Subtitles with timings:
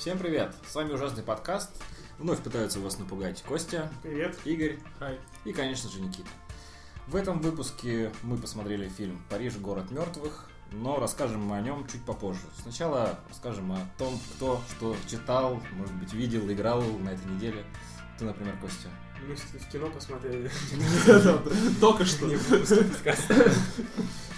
[0.00, 0.54] Всем привет!
[0.66, 1.70] С вами ужасный подкаст.
[2.18, 4.34] Вновь пытаются вас напугать Костя, Привет.
[4.46, 5.20] Игорь Хай.
[5.44, 6.30] и, конечно же, Никита.
[7.06, 9.58] В этом выпуске мы посмотрели фильм «Париж.
[9.58, 12.40] Город мертвых», но расскажем мы о нем чуть попозже.
[12.62, 17.62] Сначала расскажем о том, кто что читал, может быть, видел, играл на этой неделе.
[18.18, 18.88] Ты, например, Костя.
[19.28, 20.50] Мы в кино посмотрели.
[21.80, 22.26] Только что.
[22.26, 22.36] Не.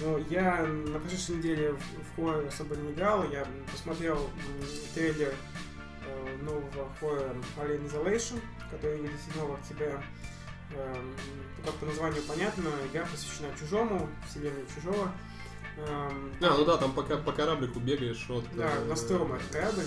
[0.05, 3.25] Ну, я на прошедшей неделе в хоррор особо не играл.
[3.31, 4.29] Я посмотрел
[4.95, 5.33] трейлер
[6.05, 8.41] э, нового хоррора Alien Isolation,
[8.73, 10.03] который выйдет 7 октября.
[10.75, 11.15] Эм,
[11.65, 15.13] Как по названию понятно, игра посвящена чужому, вселенной чужого.
[15.77, 18.45] Эм, А, ну да, там пока по кораблику бегаешь от...
[18.57, 19.85] Да, э, Нострома корабль.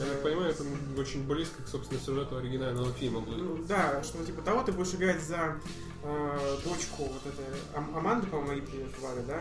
[0.00, 0.64] Я так понимаю, это
[0.98, 3.38] очень близко к, собственно, сюжету оригинального фильма будет.
[3.38, 5.60] Ну, да, что типа того ты будешь играть за
[6.02, 8.66] э, дочку вот этой Ам- Аманды, по-моему,
[8.98, 9.40] звали, да?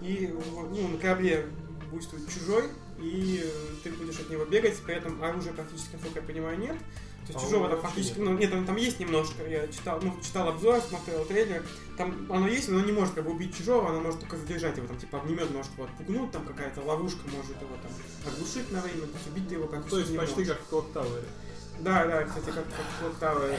[0.00, 1.46] И вот, ну, на корабле
[1.90, 2.64] буйствует чужой,
[2.98, 3.48] и э,
[3.84, 6.76] ты будешь от него бегать, при этом оружия практически, насколько я понимаю, нет.
[7.26, 8.28] То есть А чужого там фактически, нет.
[8.28, 11.64] ну нет, там, там есть немножко, я читал, ну, читал обзор, смотрел трейлер,
[11.96, 14.76] там оно есть, но оно не может как бы убить чужого, оно может только задержать
[14.76, 18.80] его, там типа огнемет может его отпугнуть, там какая-то ловушка может его там оглушить на
[18.80, 20.56] время, то есть убить ты его практически То есть не почти можешь.
[20.56, 21.24] как в Clock Tower.
[21.80, 23.56] Да, да, кстати, как, как Clock Tower.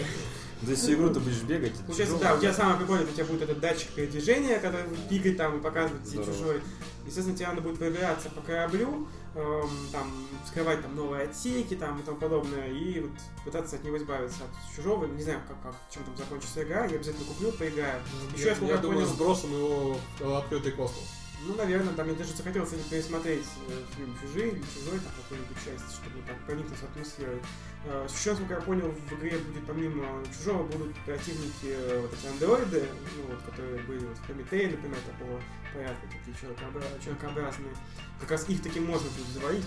[0.66, 1.73] То есть всю игру ты будешь бегать.
[1.86, 5.58] Получается, да, у тебя самое прикольное, у тебя будет этот датчик передвижения, который будет там
[5.59, 6.61] и показывать тебе чужой.
[7.06, 10.12] Естественно, тебе надо будет пробираться по кораблю, эм, там,
[10.45, 13.12] вскрывать там новые отсеки там и тому подобное, и вот
[13.44, 15.06] пытаться от него избавиться от чужого.
[15.06, 18.02] Не знаю, как, как чем там закончится игра, я обязательно куплю, поиграю.
[18.36, 21.09] Еще я, я, я думаю, понял, сбросом его в открытый космос.
[21.48, 25.95] ну, наверное, там мне даже захотелось пересмотреть э, фильм «Чужие» или «Чужой», там какую-нибудь часть,
[25.95, 27.42] чтобы так проникнуться атмосферой.
[27.86, 32.28] Э, Сейчас, насколько я понял, в игре будет помимо «Чужого» будут противники э, вот эти
[32.31, 32.85] андроиды,
[33.18, 35.41] ну, вот, которые были вот, в Прометее, например, такого
[35.74, 37.74] порядка, такие человекообра- человекообразные.
[38.22, 39.66] Как раз их таким можно будет завалить,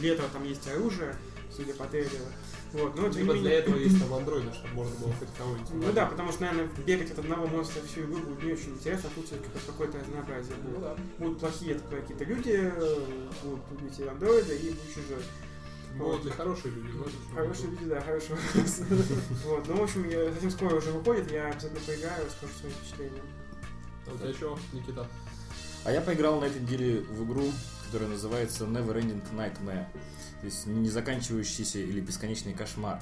[0.00, 1.14] для этого там есть оружие,
[1.54, 2.24] судя по трейлеру.
[2.72, 5.28] Вот, но, тем Либо не для менее- этого есть там андроиды, чтобы можно было хоть
[5.38, 5.70] кого-нибудь.
[5.72, 9.08] ну да, потому что, наверное, бегать от одного монстра всю игру будет не очень интересно,
[9.08, 10.74] а тут все-таки какое-то разнообразие будет.
[10.78, 10.96] Ну да.
[11.18, 13.06] Будут плохие какие-то люди, э,
[13.44, 15.22] будут эти андроиды и будет чужой.
[15.98, 16.88] Будут ли хорошие люди?
[16.94, 18.80] ну, Хорошие люди, да, хороший вопрос.
[19.44, 23.22] Вот, ну, в общем, я- совсем скоро уже выходит, я обязательно поиграю, скажу свои впечатления.
[24.06, 25.06] А у тебя что, Никита?
[25.84, 27.44] А я поиграл на этой неделе в игру,
[27.86, 29.86] которая называется Never Ending Nightmare.
[30.40, 33.00] То есть не заканчивающийся или бесконечный кошмар.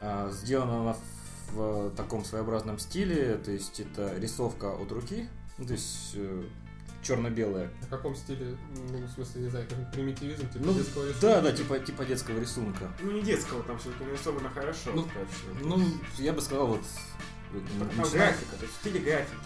[0.00, 0.96] А, Сделана она
[1.52, 5.28] в, в таком своеобразном стиле, то есть это рисовка от руки,
[5.58, 6.16] ну, то есть
[7.04, 7.70] черно-белая.
[7.82, 8.56] В каком стиле?
[8.90, 11.26] Ну, в смысле, не знаю, как примитивизм, типа Ну, детского рисунка?
[11.26, 12.92] Да, да, типа, типа детского рисунка.
[13.02, 15.50] Ну, не детского, там все-таки нарисовано хорошо, Ну, достаточно.
[15.62, 15.84] Ну,
[16.18, 16.80] я бы сказал, вот...
[17.78, 19.36] Там графика, то есть в стиле графики,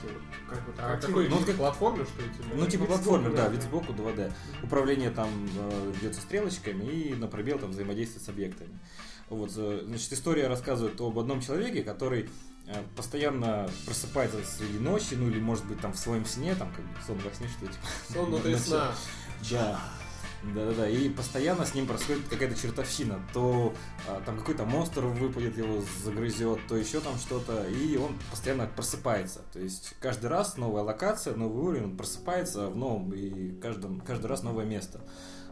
[0.49, 2.29] как вот А какой Ну, как- платформы, что ли?
[2.31, 2.49] типа?
[2.55, 4.33] Ну, типа платформер, да, вид сбоку 2D.
[4.63, 8.79] Управление там э, ведется стрелочками и на пробел там взаимодействие с объектами.
[9.29, 12.31] Вот, э, значит, история рассказывает об одном человеке, который
[12.97, 16.91] постоянно просыпается среди ночи, ну или может быть там в своем сне, там как бы
[17.07, 17.87] сон во сне, что типа.
[18.13, 18.93] Сон внутри сна.
[19.51, 19.81] Да.
[20.55, 20.89] Да, да, да.
[20.89, 23.21] И постоянно с ним происходит какая-то чертовщина.
[23.35, 23.75] То
[24.07, 27.67] а, там какой-то монстр выпадет, его загрызет, то еще там что-то.
[27.67, 29.41] И он постоянно просыпается.
[29.53, 34.27] То есть каждый раз новая локация, новый уровень, он просыпается в новом, и каждом, каждый
[34.27, 35.01] раз новое место.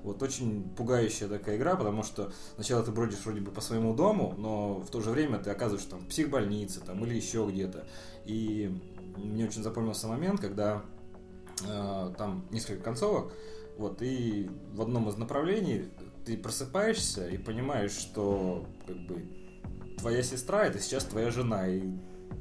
[0.02, 4.34] Вот очень пугающая такая игра, потому что сначала ты бродишь вроде бы по своему дому,
[4.36, 7.86] но в то же время ты оказываешься там в психбольнице там, или еще где-то.
[8.24, 8.70] И
[9.16, 10.82] мне очень запомнился момент, когда
[11.66, 13.32] э, там несколько концовок,
[13.78, 15.88] вот, и в одном из направлений
[16.24, 19.24] ты просыпаешься и понимаешь, что как бы
[19.98, 21.82] твоя сестра это сейчас твоя жена, и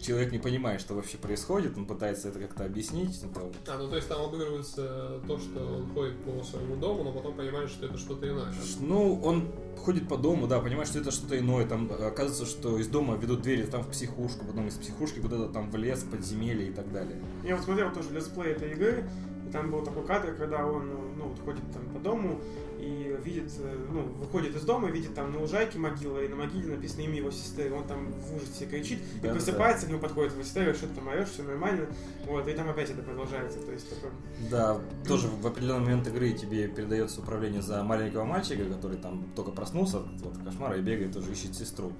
[0.01, 3.21] человек не понимает, что вообще происходит, он пытается это как-то объяснить.
[3.23, 7.03] ну, там, А, ну то есть там обыгрывается то, что он ходит по своему дому,
[7.03, 8.53] но потом понимает, что это что-то иное.
[8.79, 11.65] Ну, он ходит по дому, да, понимает, что это что-то иное.
[11.67, 15.49] Там э, оказывается, что из дома ведут двери там в психушку, потом из психушки куда-то
[15.49, 17.21] там в лес, подземелье и так далее.
[17.43, 19.07] Я вот смотрел тоже летсплей этой игры,
[19.47, 22.39] и там был такой кадр, когда он ну, вот ходит там по дому
[22.79, 26.75] и видит, э, ну, выходит из дома, видит там на лужайке могила, и на могиле
[26.75, 29.33] написано имя его сестры, и он там в ужасе кричит, и Да-да-да.
[29.33, 31.87] просыпается, к нему подходит его сестра, говорит, что ты там орешь, все нормально,
[32.27, 34.11] вот, и там опять это продолжается, то есть такое...
[34.51, 39.51] Да, тоже в определенный момент игры тебе передается управление за маленького мальчика, который там только
[39.51, 41.91] проснулся от вот, кошмара и бегает, тоже ищет сестру.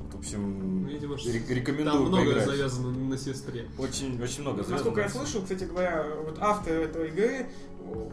[0.00, 2.46] Вот, в общем, Видимо, что ре- рекомендую Там многое поиграть.
[2.46, 3.66] завязано на сестре.
[3.78, 5.26] Очень, очень много Насколько я завязано.
[5.26, 7.46] слышал, кстати говоря, вот автор этой игры,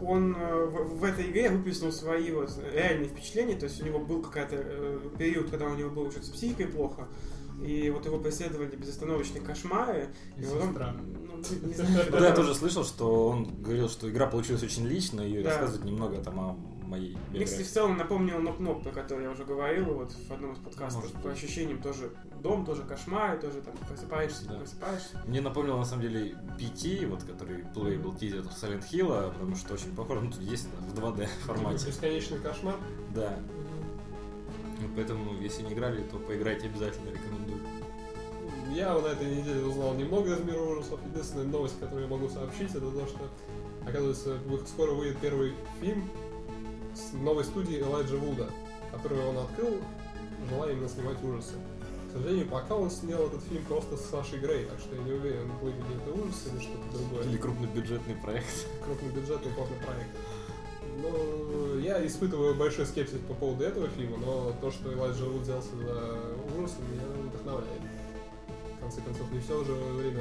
[0.02, 3.98] он э, в, в этой игре выплеснул свои вот реальные впечатления, то есть у него
[4.00, 7.06] был какой-то э, период, когда у него было что-то с психикой плохо,
[7.64, 10.08] и вот его преследовали безостановочные кошмары.
[10.38, 10.96] И сестра.
[10.96, 11.36] ну,
[11.68, 15.42] не знаю, Да, я тоже слышал, что он говорил, что игра получилась очень личной и
[15.42, 15.50] Да.
[15.50, 16.56] рассказывает немного там о
[16.90, 17.62] моей Мне, кстати, биографии.
[17.62, 21.02] в целом напомнил Ноп-Ноп, про который я уже говорил вот в одном из подкастов.
[21.02, 21.32] Может По быть.
[21.38, 22.10] ощущениям тоже
[22.42, 24.52] дом, тоже кошмар, тоже там просыпаешься, Да.
[24.54, 25.22] не просыпаешься.
[25.26, 29.94] Мне напомнил, на самом деле, PT, вот, который плейбл тизер Silent Hill, потому что очень
[29.94, 31.86] похоже, ну, тут есть в 2D формате.
[31.86, 32.76] Бесконечный кошмар.
[33.14, 33.38] Да.
[34.80, 37.60] Ну, Поэтому, если не играли, то поиграйте обязательно, рекомендую.
[38.74, 41.00] Я на этой неделе узнал немного из мира ужасов.
[41.12, 43.18] Единственная новость, которую я могу сообщить, это то, что,
[43.86, 46.08] оказывается, скоро выйдет первый фильм
[46.94, 48.50] с новой студии Элайджа Вуда,
[48.92, 49.76] которую он открыл,
[50.48, 51.54] желая именно снимать ужасы.
[52.08, 55.12] К сожалению, пока он снял этот фильм просто с Сашей Грей, так что я не
[55.12, 57.24] уверен, будет ли это ужас или что-то другое.
[57.24, 58.66] Или крупнобюджетный проект.
[58.84, 60.10] крупнобюджетный порно-проект.
[61.02, 65.70] Ну, я испытываю большой скепсис по поводу этого фильма, но то, что Элайджа Вуд взялся
[65.76, 66.18] за
[66.58, 67.80] ужасы, меня вдохновляет.
[68.90, 70.20] Конце концов, не все уже время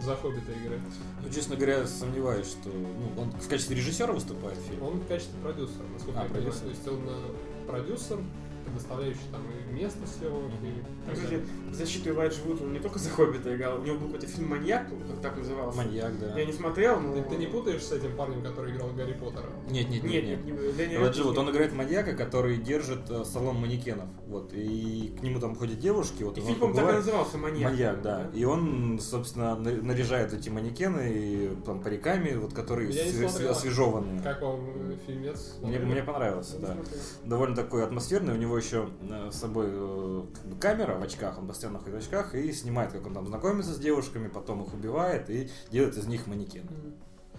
[0.00, 0.80] за Хоббита играть.
[1.22, 4.82] Ну, честно говоря, сомневаюсь, что ну, он в качестве режиссера выступает в фильме.
[4.82, 6.52] Он в качестве продюсера, насколько А, я понимаю.
[6.52, 6.62] продюсер.
[6.62, 8.18] То есть он э, продюсер,
[8.66, 11.40] предоставляющий там и место съемок, и Кстати,
[11.70, 14.48] в защиту Элайджа Вуда он не только за Хоббита играл, у него был какой-то фильм
[14.48, 15.78] «Маньяк», как так назывался.
[15.78, 16.38] Маньяк, да.
[16.38, 17.14] Я не смотрел, но...
[17.14, 19.48] Ты, ты не путаешь с этим парнем, который играл Гарри Поттера?
[19.70, 20.92] Нет, нет, Нет, нет, нет, нет.
[20.92, 24.08] Элайджа Вуд, он играет маньяка, который держит э, салон манекенов.
[24.26, 27.70] Вот, и к нему там ходят девушки, вот И фильм, по-моему, так и назывался «Маньяк».
[27.70, 28.30] Маньяк, да.
[28.34, 34.22] И он, собственно, на- наряжает эти манекены и, там, париками, вот, которые освежеванные.
[34.22, 34.60] Как вам
[34.90, 35.56] э, фильмец?
[35.62, 36.76] Мне, мне понравился, да.
[37.24, 38.34] Довольно такой атмосферный.
[38.34, 41.94] У него еще э, с собой э, как бы камера в очках, он постоянно ходит
[41.94, 45.96] в очках и снимает, как он там знакомится с девушками, потом их убивает и делает
[45.96, 46.68] из них манекены.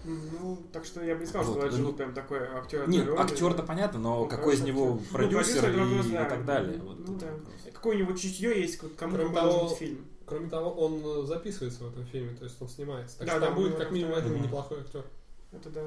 [0.04, 2.88] Ну, так что я бы не сказал, Вот, что Элайджа ну, прям такой актер.
[2.88, 5.06] Нет, актер-то понятно, но Ну, какой из него актер.
[5.06, 6.26] Ну, продюсер, продюсер, и, вопрос, да.
[6.26, 6.80] и так далее.
[6.82, 7.26] Вот Ну да.
[7.72, 10.06] Какое у него чутье есть, кому Кроме того, быть фильм.
[10.24, 13.18] Кроме того, он э, записывается в этом фильме, то есть он снимается.
[13.18, 15.04] Так Да, что да, там будет как минимум один неплохой актер.
[15.52, 15.82] Это да.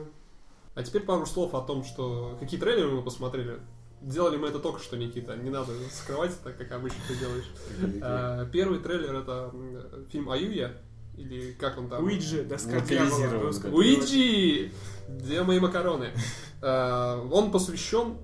[0.73, 3.59] А теперь пару слов о том, что какие трейлеры мы посмотрели.
[4.01, 5.35] Делали мы это только что, Никита.
[5.35, 7.45] Не надо скрывать так, как обычно ты делаешь.
[8.01, 9.53] А, Первый трейлер это
[10.11, 10.73] фильм Аюя,
[11.15, 12.03] или как он там?
[12.03, 13.09] Уиджи, доска дьявола.
[13.21, 13.27] да.
[13.29, 13.69] переводе.
[13.69, 14.71] Уиджи!
[15.07, 16.09] Где мои макароны?
[16.61, 18.17] А, Он посвящен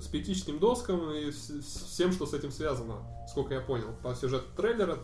[0.00, 3.88] спиритическим доскам и вс- всем, что с этим связано, сколько я понял.
[4.02, 4.98] По сюжету трейлера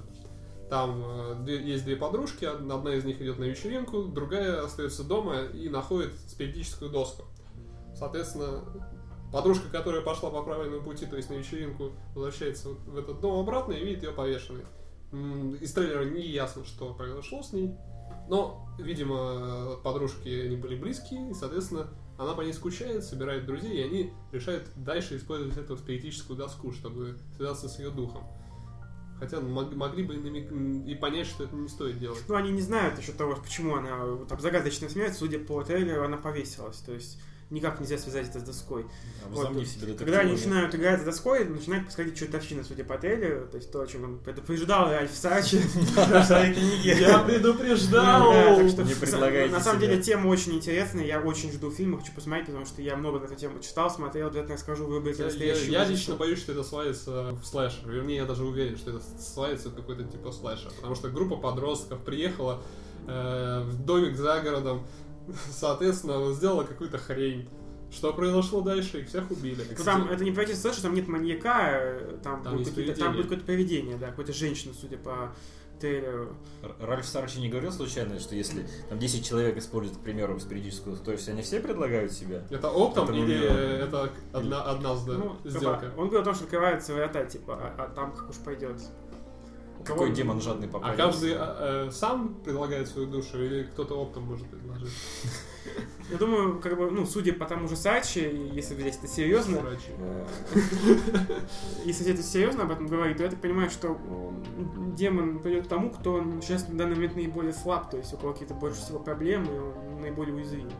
[0.70, 5.04] там э, две- есть две подружки, од- одна из них идет на вечеринку, другая остается
[5.04, 7.24] дома и находит спиритическую доску.
[7.94, 8.62] Соответственно,
[9.32, 13.72] подружка, которая пошла по правильному пути, то есть на вечеринку, возвращается в этот дом обратно
[13.72, 14.64] и видит ее повешенной.
[15.60, 17.74] Из трейлера не ясно, что произошло с ней,
[18.28, 21.88] но, видимо, подружки они были близкие, и, соответственно,
[22.18, 27.16] она по ней скучает, собирает друзей, и они решают дальше использовать эту спиритическую доску, чтобы
[27.36, 28.24] связаться с ее духом.
[29.18, 32.22] Хотя мог- могли бы и понять, что это не стоит делать.
[32.26, 35.20] Ну, они не знают еще того, почему она вот так загадочно смеется.
[35.20, 36.78] Судя по трейлеру, она повесилась.
[36.78, 37.20] То есть
[37.52, 38.86] никак нельзя связать это с доской.
[39.30, 40.36] Возомнив себе детектива, Когда они да.
[40.36, 43.46] начинают играть с доской, начинает происходить чертовщина, судя по трейлеру.
[43.46, 46.96] То есть то, о чем он предупреждал Ральф Сачи в своей книге.
[47.26, 48.32] предупреждал!
[48.32, 52.12] Да, так что Не на- самом деле тема очень интересная, я очень жду фильма, хочу
[52.12, 55.70] посмотреть, потому что я много на эту тему читал, смотрел, обязательно выберите Я, я- настоящий
[55.70, 57.88] я лично боюсь, что это свалится в слэшер.
[57.88, 60.70] Вернее, я даже уверен, что это свалится в какой-то типа слэшер.
[60.76, 62.62] Потому что группа подростков приехала
[63.06, 64.86] э, в домик за городом,
[65.50, 67.48] соответственно, сделала какую-то хрень.
[67.90, 69.00] Что произошло дальше?
[69.00, 69.62] Их всех убили.
[69.76, 73.12] Ну, там это не пройти слэшер, там нет маньяка, э, там, Там будет какие-то- там
[73.12, 75.34] будет какое-то поведение, да, какой-то женщина, судя по
[75.78, 76.36] трейлеру.
[76.80, 81.12] Ральф Сарчи не говорил случайно, что если там 10 человек используют, к примеру, спиритическую, то
[81.12, 82.44] есть они все предлагают себя?
[82.50, 85.92] Это оптом Это или это одна, одна Ну, сделка?
[85.96, 88.80] он говорил о том, что открываются врата, типа, а, а там как уж пойдет.
[89.84, 90.96] Какой Кого- демон жадный А попадет?
[90.96, 94.92] каждый э, э, сам предлагает свою душу или кто-то оптом может предложить?
[96.10, 99.60] Я думаю, как бы, ну, судя по тому же Сачи, если взять это серьезно.
[99.98, 100.26] Э,
[101.84, 103.98] если взять это серьезно об этом говорить, то я так понимаю, что
[104.96, 108.32] демон придет к тому, кто сейчас на данный момент наиболее слаб, то есть у кого
[108.32, 110.70] какие-то больше всего проблемы, он наиболее уязвим.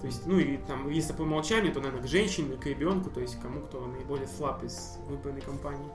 [0.00, 3.20] То есть, ну и там, если по умолчанию, то, наверное, к женщине, к ребенку, то
[3.20, 5.90] есть кому, кто наиболее слаб из выбранной компании.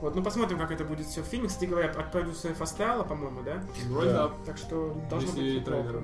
[0.00, 1.48] Вот, ну посмотрим, как это будет все в фильме.
[1.48, 3.62] Кстати говоря, от продюсеров Астрала, по-моему, да?
[3.88, 4.28] Вроде Да.
[4.28, 4.34] да.
[4.46, 6.00] Так что должно Если быть трейлер.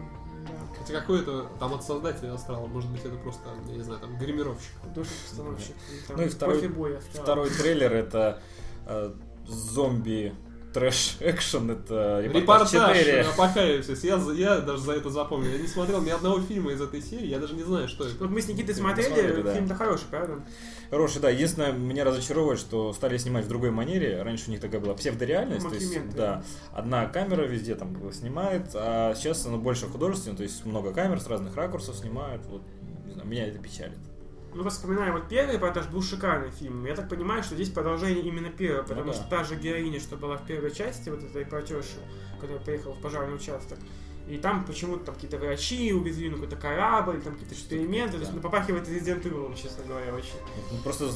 [0.46, 0.50] Да.
[0.78, 4.72] Хотя какой-то там от создателя Астрала, может быть, это просто, я не знаю, там гримировщик.
[4.82, 5.74] Художник-постановщик.
[6.08, 7.00] там, Ну и второй-.
[7.12, 8.42] Второй трейлер это
[8.86, 9.12] э,
[9.46, 10.34] зомби
[10.74, 13.20] трэш экшен, это репортаж Репортаж 4.
[13.34, 14.04] Апокалипсис.
[14.04, 15.50] Я, я даже за это запомнил.
[15.50, 18.16] Я не смотрел ни одного фильма из этой серии, я даже не знаю, что это.
[18.18, 19.54] Вот мы с Никитой Фильм смотрели, посмотрели, да.
[19.54, 20.44] фильм-то хороший, правда?
[20.90, 21.30] Хороший, да.
[21.30, 24.20] Единственное, меня разочаровывает, что стали снимать в другой манере.
[24.22, 25.68] Раньше у них такая была псевдореальность.
[25.68, 30.64] То есть, да, одна камера везде там снимает, а сейчас оно больше художественно, то есть
[30.64, 32.44] много камер с разных ракурсов снимают.
[32.46, 32.62] Вот,
[33.06, 33.98] не знаю, меня это печалит.
[34.54, 36.84] Ну, вспоминая вот первый эпатаж был шикарный фильм.
[36.86, 39.18] Я так понимаю, что здесь продолжение именно первого, потому Ну да.
[39.18, 41.98] что та же героиня, что была в первой части, вот этой репортерша,
[42.40, 43.78] которая приехала в пожарный участок,
[44.26, 48.30] и там почему-то там какие-то врачи увезли, ну какой-то корабль, там какие-то эксперименты, то есть
[48.30, 48.36] Да.
[48.36, 50.32] ну, попахивает Resident Evil, честно говоря, очень.
[50.72, 51.10] Ну, Просто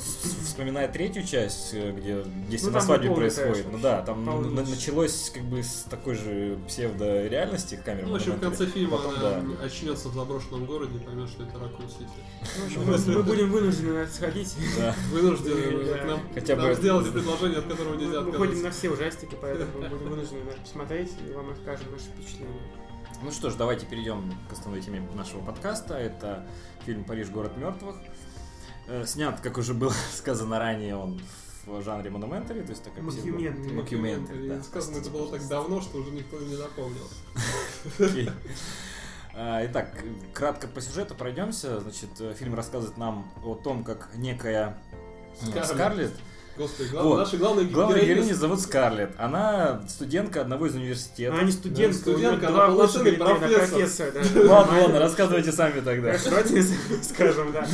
[0.44, 4.62] вспоминая третью часть, э, где действие Ну, на свадьбе происходит, трэш ну да, там на-
[4.62, 8.06] началось как бы с такой же псевдо-реальности камеры.
[8.08, 9.64] Ну, в общем, в конце фильма Потом, она да.
[9.64, 12.04] очнется в заброшенном городе и поймет, что это Ракун Сити.
[12.76, 14.54] Ну, в общем, мы, будем вынуждены на это сходить.
[14.78, 14.94] Да.
[15.12, 16.18] Вынуждены Да.
[16.34, 18.64] Хотя бы- сделали предложение, от которого нельзя мы ходим отказаться.
[18.64, 22.60] на все ужастики, поэтому мы будем вынуждены на это посмотреть и вам расскажем наши впечатления.
[23.22, 25.94] Ну что ж, давайте перейдем к основной теме нашего подкаста.
[25.94, 26.46] Это
[26.86, 27.28] фильм «Париж.
[27.30, 27.96] Город мертвых».
[28.86, 31.20] Э, Снят, как уже было сказано ранее, он
[31.66, 33.72] в жанре монументари, то есть такая псевдо- Мокюментари.
[33.74, 34.62] Мокюментари, да.
[34.62, 37.06] Сказано это было так давно, что уже никто не запомнил.
[39.34, 41.80] А, Итак, кратко по сюжету пройдемся.
[41.80, 44.78] Значит, э, фильм рассказывает нам о том, как некая
[45.64, 46.14] Скарлетт.
[46.58, 47.18] Господи, глав- Вот.
[47.18, 49.12] наша главная главная героиня героиня зовут Скарлетт.
[49.18, 51.38] Она студентка одного из университетов.
[51.38, 53.68] Она не студентка, нее студентка, она полноценный профессор.
[53.68, 54.12] профессор.
[54.12, 54.52] да.
[54.52, 56.16] Ладно, ладно, рассказывайте сами тогда.
[56.24, 56.64] Давайте
[57.02, 57.66] скажем, да.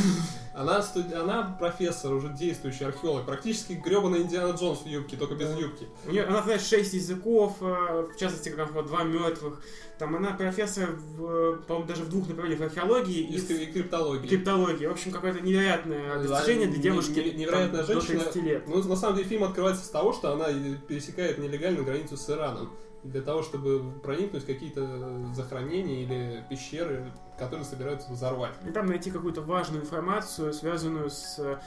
[0.54, 5.50] Она, студ- она профессор, уже действующий археолог, практически гребаный Индиана Джонс в юбке, только без
[5.58, 5.87] юбки.
[6.06, 9.61] У нее, она знает шесть языков, э, в частности, как вот два мертвых.
[9.99, 14.28] Там она профессор, в, по-моему, даже в двух направлениях археологии И, и скри- и криптологии.
[14.28, 14.87] криптологии.
[14.87, 18.18] В общем, какое-то невероятное Да, достижение для не- девушки не- невероятная там, женщина.
[18.20, 18.68] до 30 лет.
[18.68, 20.46] Ну, на самом деле, фильм открывается с того, что она
[20.88, 22.70] пересекает нелегальную границу с Ираном.
[23.04, 28.54] Для того, чтобы проникнуть в какие-то захоронения или пещеры, которые собираются взорвать.
[28.66, 31.58] И там найти какую-то важную информацию, связанную с э,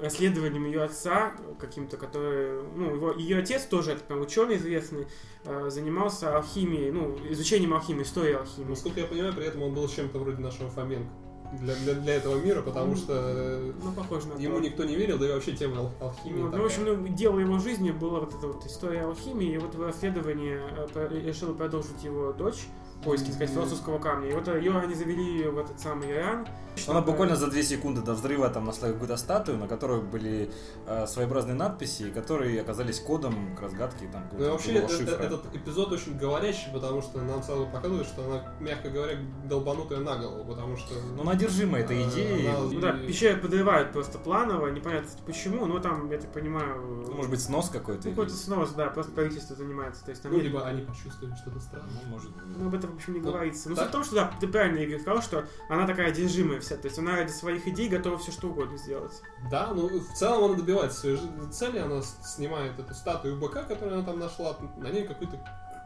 [0.00, 5.06] расследованием ее отца, каким-то, который, ну, его, ее отец тоже, это прям ученый известный,
[5.44, 8.70] э, занимался алхимией, ну, изучением алхимии, историей алхимии.
[8.70, 12.36] Насколько я понимаю, при этом он был чем-то вроде нашего Фоменко для, для, для этого
[12.40, 14.60] мира, потому что э, Ну, похоже на ему то.
[14.64, 16.40] никто не верил, да и вообще тема ал- алхимии.
[16.42, 16.62] Ну, такая.
[16.62, 19.82] в общем, ну, дело его жизни была вот эта вот история алхимии, и вот в
[19.82, 20.58] расследовании
[20.94, 22.66] э, решила продолжить его дочь,
[23.04, 24.28] поиски, так сказать, философского камня.
[24.30, 26.46] И вот ее они завели в этот самый Иран.
[26.86, 30.50] Она буквально за две секунды до взрыва там нашла какую-то статую, на которой были
[30.86, 35.22] э, своеобразные надписи, которые оказались кодом к разгадке там Ну, вообще, другого э- э- шифра.
[35.22, 40.16] этот эпизод очень говорящий, потому что нам сразу показывают, что она, мягко говоря, долбанутая на
[40.16, 40.94] голову, потому что...
[41.16, 42.46] Ну, она одержима этой Э, идеей.
[42.48, 47.04] она- Ну да, пещеры подрывают просто планово, непонятно почему, но там, я так понимаю...
[47.08, 48.04] Ну, может быть, снос какой-то.
[48.08, 50.04] ну, какой-то снос, да, просто правительство занимается.
[50.04, 51.90] То есть там Ну, нет- либо они почувствовали что-то странное.
[52.04, 52.42] Ну, может быть.
[52.56, 53.68] Ну, об этом, в общем, не Ну, говорится.
[53.70, 56.60] Но так- суть в том, что, да, ты правильно, Игорь, сказал, что она такая одержимая
[56.60, 56.76] вся.
[56.76, 59.12] То есть она ради своих идей готова все что угодно сделать.
[59.50, 61.18] Да, ну в целом она добивается своей
[61.50, 65.38] цели, она снимает эту статую быка, которую она там нашла, на ней какой-то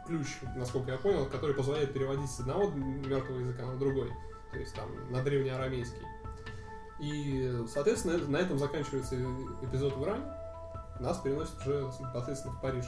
[0.07, 4.11] ключ, насколько я понял, который позволяет переводить с одного мертвого языка на другой,
[4.51, 6.01] то есть там на древнеарамейский.
[6.99, 9.15] И, соответственно, на этом заканчивается
[9.61, 10.23] эпизод в Иране,
[10.99, 12.85] нас переносит уже непосредственно в Париж.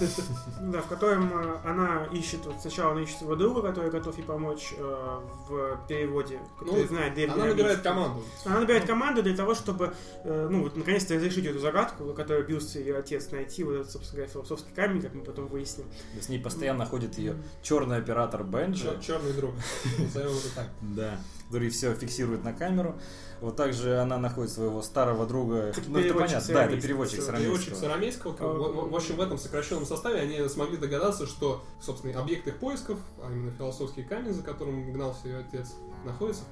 [0.00, 4.16] Ну Да, в котором э, она ищет, вот сначала она ищет своего друга, который готов
[4.16, 8.22] ей помочь э, в переводе, который Ну, знает древний Она набирает команду.
[8.44, 12.78] Она набирает команду для того, чтобы, э, ну, вот, наконец-то разрешить эту загадку, которую бился
[12.78, 15.86] ее отец, найти вот этот, собственно говоря, философский камень, как мы потом выясним.
[16.20, 18.98] С ней постоянно ходит ее черный оператор Бенджи.
[19.00, 19.54] Черный друг.
[19.98, 20.68] Назовем это так.
[20.80, 21.18] Да,
[21.50, 22.94] который все фиксирует на камеру.
[23.40, 25.56] Вот также она находит своего старого друга.
[25.56, 26.80] Это ну, это понятно, да, это арамейского.
[26.80, 28.34] переводчик с Переводчик с арамейского.
[28.34, 28.88] арамейского.
[28.88, 33.32] В, общем, в этом сокращенном составе они смогли догадаться, что, собственно, объект их поисков, а
[33.32, 36.44] именно философский камень, за которым гнался ее отец, находится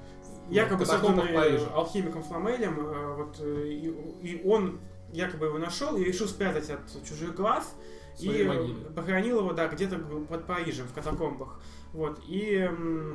[0.49, 1.67] в Якобы катакомбах созданный Парижа.
[1.75, 3.87] алхимиком Фламелем, э, вот, э, и,
[4.23, 4.81] и он
[5.13, 7.75] якобы его нашел и решил спрятать от чужих глаз,
[8.19, 8.85] и своей э, могиле.
[8.97, 11.61] похоронил его, да, где-то под Парижем, в катакомбах.
[11.95, 12.21] Вот.
[12.29, 12.69] И,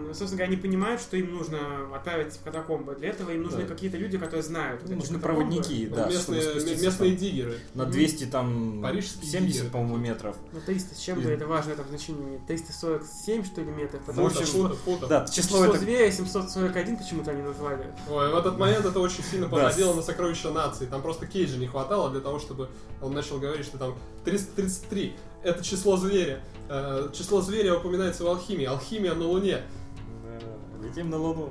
[0.08, 1.60] собственно говоря, они понимают, что им нужно
[1.96, 2.96] отправиться в катакомбы.
[2.96, 3.68] Для этого им нужны Да.
[3.68, 4.82] какие-то люди, которые знают.
[4.82, 5.42] вот Ну, нужны катакомбы.
[5.52, 7.60] проводники, Ну, да, местные, местные диггеры.
[7.76, 10.36] на 200 там Парижские 70, диггеры по-моему, метров.
[10.52, 12.40] Ну, 300 с чем-то, И- это важное там значение.
[12.48, 14.02] 347, что ли, метров.
[14.06, 15.08] Потому Ну, что фото, фото.
[15.08, 15.78] Да, число число это...
[15.78, 17.86] зверя 741 почему-то они назвали.
[18.10, 20.88] Ой, в этот момент это очень сильно походило на сокровища нации.
[20.88, 22.70] Там просто Кейджа не хватало для того, чтобы
[23.02, 25.14] он начал говорить, что там 333
[25.44, 26.40] это число зверя.
[26.70, 28.66] Э, Число зверя упоминается в алхимии.
[28.66, 29.62] Алхимия на Луне.
[30.24, 31.50] Да, Летим на Луну.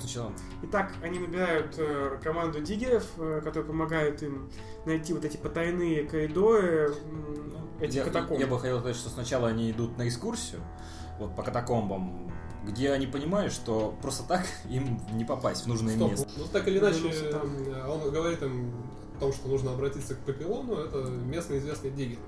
[0.00, 0.32] Сначала.
[0.62, 4.48] Итак, они набирают э, команду диггеров, э, которые помогают им
[4.86, 8.40] найти вот эти потайные коридоры м, этих Я, катакомб.
[8.40, 10.60] я бы хотел сказать, что сначала они идут на экскурсию,
[11.18, 12.30] вот по катакомбам,
[12.64, 16.28] где они понимают, что просто так им не попасть в нужное Стоп, место.
[16.36, 17.00] ну так или иначе,
[17.32, 17.50] там.
[17.66, 18.72] э, он говорит им,
[19.18, 22.18] том, что нужно обратиться к Папилону, это местный известный диггер.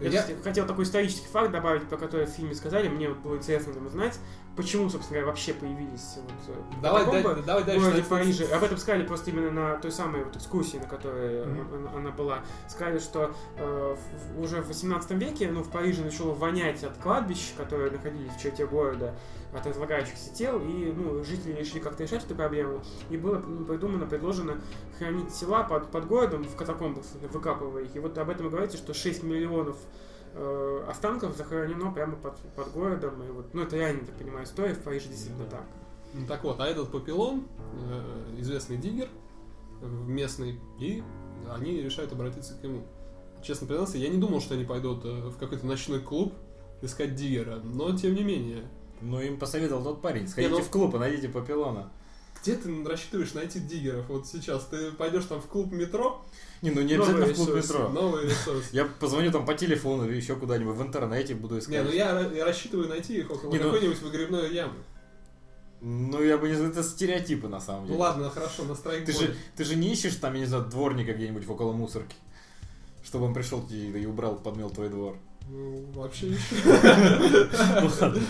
[0.00, 2.88] Я, Я- кстати, хотел такой исторический факт добавить, про который в фильме сказали.
[2.88, 4.18] Мне вот было интересно там узнать,
[4.56, 7.80] почему, собственно говоря, вообще появились вот э, Давай, дай- давай в дальше.
[7.84, 8.44] городе на- Париже.
[8.46, 11.74] Об этом сказали просто именно на той самой вот экскурсии, на которой Мгм.
[11.74, 12.40] она, она была.
[12.68, 13.96] Сказали, что э,
[14.36, 18.40] в- уже в 18 веке ну, в Париже начало вонять от кладбищ, которые находились в
[18.40, 19.14] черте города,
[19.54, 22.82] от разлагающихся тел, и ну, жители решили как-то решать эту проблему.
[23.08, 24.60] И было м, придумано, предложено
[24.98, 27.96] хранить тела под, под городом в катакомбах, выкапывая их.
[27.96, 29.76] И вот об этом говорится, что 6 миллионов
[30.36, 33.22] э, останков захоронено прямо под, под городом.
[33.22, 35.64] И вот, ну, это реально, я так понимаю, история в Париже действительно так.
[36.14, 37.46] Ну, Так вот, а этот Папилон,
[37.90, 39.08] э, известный диггер,
[39.82, 41.02] местный, и
[41.50, 42.82] они решают обратиться к нему.
[43.42, 46.34] Честно признаться, я не думал, что они пойдут э, в какой-то ночной клуб
[46.82, 48.68] искать диггера, но тем не менее.
[49.00, 50.26] Ну, им посоветовал тот парень.
[50.26, 51.90] Сходите ну- в клуб и найдите Папилона.
[52.42, 54.64] Где ты рассчитываешь найти диггеров вот сейчас?
[54.66, 56.22] Ты пойдешь там в клуб метро?
[56.62, 57.88] Не, ну не Новые обязательно в клуб ресурсы, метро.
[57.90, 58.64] Новый ресурс.
[58.72, 61.74] Я позвоню там по телефону или еще куда-нибудь в интернете буду искать.
[61.74, 64.74] Не, ну я, я рассчитываю найти их около ну- какой-нибудь выгребной ямы.
[65.82, 67.94] Ну, я бы не знаю, это стереотипы на самом деле.
[67.96, 68.74] Ну ладно, хорошо, на.
[68.74, 72.16] Ты же, ты же не ищешь там, я не знаю, дворника где-нибудь около мусорки,
[73.04, 75.18] чтобы он пришел и, и убрал, подмел твой двор.
[75.48, 76.26] Ну, вообще
[78.00, 78.20] ладно,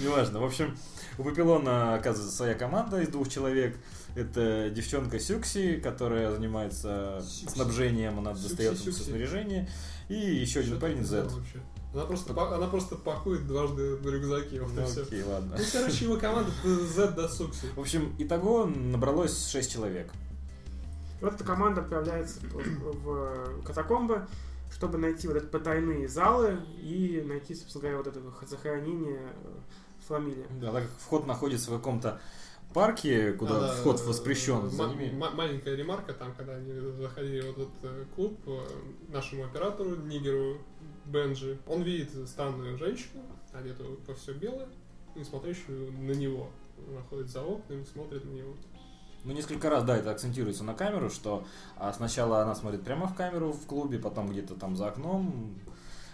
[0.00, 0.40] неважно.
[0.40, 0.76] В общем,
[1.18, 3.76] у Папилона оказывается своя команда из двух человек.
[4.14, 7.54] Это девчонка Сюкси, которая занимается Сюкси.
[7.54, 9.08] снабжением, она Сюкси, достает ему Сюкси.
[9.08, 9.68] снаряжение.
[10.08, 11.30] И еще один парень Зет.
[11.92, 15.02] Она просто, она просто пакует дважды в рюкзаке, вот Ну, и все.
[15.02, 15.56] окей, ладно.
[15.58, 17.66] Ну, короче, его команда Z до Сукси.
[17.74, 20.10] В общем, итого набралось 6 человек.
[21.20, 24.26] Вот эта команда отправляется в, в катакомбы,
[24.70, 29.54] чтобы найти вот эти потайные залы и найти, собственно говоря, вот это захоронение э,
[30.06, 30.46] фамилии.
[30.60, 32.20] Да, так как вход находится в каком-то
[32.74, 35.10] парке, куда Да, вход э, воспрещен, за ними.
[35.16, 38.38] ма- Маленькая ремарка там, когда они заходили в этот э, клуб,
[39.08, 40.58] нашему оператору, Нигеру
[41.06, 44.68] Бенджи, он видит странную женщину, одетую во все белое,
[45.14, 46.50] и смотрящую на него.
[46.90, 48.54] Она ходит за окнами, смотрит на него.
[49.26, 51.44] Ну, несколько раз, да, это акцентируется на камеру, что
[51.76, 55.52] а, сначала она смотрит прямо в камеру в клубе, потом где-то там за окном.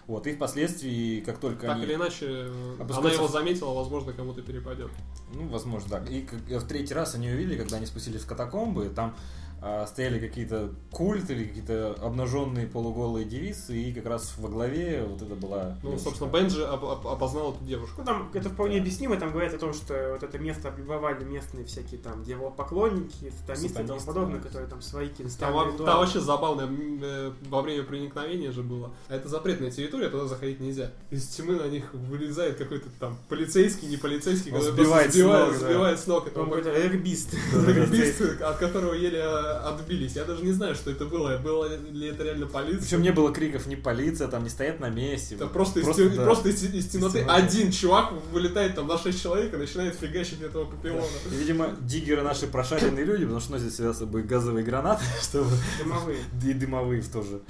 [0.07, 1.85] Вот, и впоследствии, как только Так они...
[1.85, 4.91] или иначе, э, она опускаются его заметила, возможно, кому-то перепадет.
[5.35, 6.11] Ну, возможно, да.
[6.11, 9.15] И как- в третий раз они увидели, когда они спустились в катакомбы, там
[9.63, 15.23] а, стояли какие-то культы или какие-то обнаженные полуголые девицы, и как раз во главе вот
[15.23, 15.79] это была...
[15.83, 16.05] Ну, девушка.
[16.09, 17.95] собственно, Бенджи оп- оп- опознал эту девушку.
[18.01, 21.65] Ну, там это вполне объяснимо, там говорят о том, что вот это место облюбовали местные
[21.65, 24.47] всякие там дьяволопоклонники, сатанисты и тому подобное, да.
[24.49, 28.91] которые там свои какие-то Там, там вообще забавно, м, э, во время проникновения же было.
[29.09, 30.91] А это запретная территория, туда заходить нельзя.
[31.11, 35.53] Из тьмы на них вылезает какой-то там полицейский, не полицейский, Он который сбивает сбивает, с
[35.53, 35.67] ног, да.
[35.69, 37.35] сбивает с ног Он какой-то регбист.
[37.55, 40.17] регбист, от которого еле э, отбились.
[40.17, 41.37] Я даже не знаю, что это было.
[41.39, 42.81] Было ли это реально полиция?
[42.83, 45.35] Причем не было криков ни полиция, там не стоят на месте.
[45.35, 46.25] Это просто, из, просто, тем- да.
[46.25, 50.43] просто из, из темноты Из один чувак вылетает там на 6 человек и начинает фигачить
[50.43, 51.05] этого папилона.
[51.31, 55.51] И, видимо, диггеры наши прошаренные люди, потому что носят всегда с собой газовые гранаты, чтобы
[55.83, 56.19] Дымовые.
[56.45, 57.41] и дымовые тоже.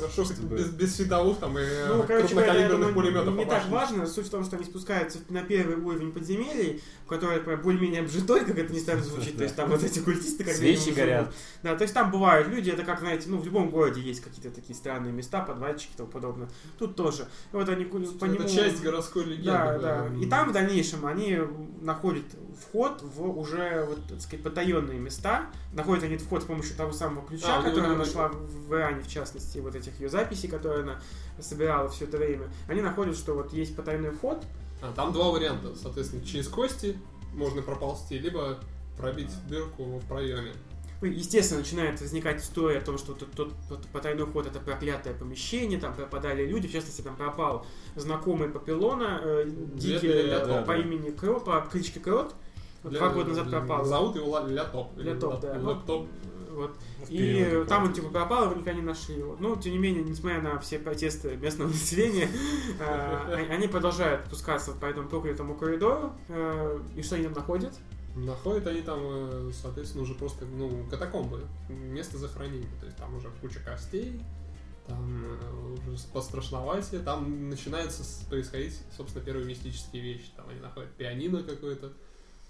[0.00, 4.06] Хорошо, Чтобы- без, без световых там и Ну, короче крупнокалиберных пулеметов не так важно.
[4.06, 8.72] Суть в том, что они спускаются на первый уровень подземелий, который более-менее обжитой, как это
[8.72, 9.36] не странно звучит.
[9.36, 11.32] То есть там вот эти культисты, как Свечи горят.
[11.62, 14.50] Да, то есть там бывают люди, это как, знаете, ну, в любом городе есть какие-то
[14.50, 16.48] такие странные места, подвальчики и тому подобное.
[16.78, 17.26] Тут тоже.
[17.52, 18.44] Вот они по нему...
[18.44, 19.50] Это часть городской легенды.
[19.50, 20.08] Да, да.
[20.20, 21.38] И там в дальнейшем они
[21.80, 22.24] находят
[22.60, 25.46] вход в уже, вот, так сказать, потаенные места.
[25.72, 29.08] Находят они вход с помощью того самого ключа, А, который она нашла в Иране, в
[29.08, 31.00] частности, вот этих ее записей, которые она
[31.40, 32.48] собирала все это время.
[32.68, 34.42] Они находят, что вот есть потайной вход,
[34.80, 35.74] А, там два варианта.
[35.74, 36.96] Соответственно, через кости
[37.34, 38.58] можно проползти, либо
[38.96, 40.52] пробить дырку в проеме.
[41.00, 45.14] Ну, естественно, начинает возникать история о том, что тот, тот- тот потайной ход это проклятое
[45.14, 50.62] помещение, там пропадали люди, в частности, там пропал знакомый Папилона, э, дикий Для- ля- да,
[50.62, 50.78] по да.
[50.78, 52.34] имени Крот, по кличке Крот,
[52.82, 53.84] Для- два года назад пропал.
[53.84, 54.96] Зовут его Лятоп.
[54.98, 55.56] Лятоп, да.
[55.60, 56.08] Лаптоп.
[56.58, 56.76] Вот.
[57.08, 59.22] И там он типа пропал, его никогда не нашли.
[59.22, 59.40] Вот.
[59.40, 62.28] Но, тем не менее, несмотря на все протесты местного населения,
[62.80, 66.12] э, они продолжают спускаться по этому проклятому коридору.
[66.28, 67.74] э, И что они там находят?
[68.16, 72.68] Находят они там, э, соответственно, уже просто, ну, катакомбы, место захоронения.
[72.80, 74.20] То есть там уже куча костей,
[74.88, 80.30] там э, уже пострашноватее, там начинается происходить, собственно, первые мистические вещи.
[80.36, 81.92] Там они находят пианино какое-то,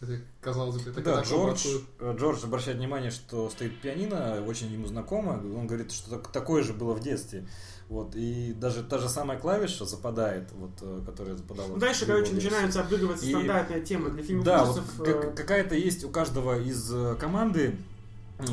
[0.01, 1.67] это, казалось бы, это Да, Джордж,
[2.01, 5.33] э, Джордж обращает внимание, что стоит пианино, очень ему знакомо.
[5.33, 7.47] Он говорит, что так- такое же было в детстве.
[7.89, 11.69] Вот, и даже та же самая клавиша западает, вот, э, которая западала.
[11.69, 12.45] Ну, дальше, короче, версии.
[12.47, 16.61] начинаются обыгрываться И- стандартная тема для фильмов Да, вот как- э, какая-то есть у каждого
[16.61, 17.77] из команды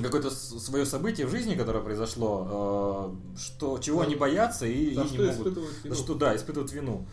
[0.01, 4.05] какое-то свое событие в жизни, которое произошло, что, чего Да.
[4.07, 5.57] они боятся и, и что не могут.
[5.83, 5.95] вину.
[5.95, 7.05] Что, да, испытывают вину.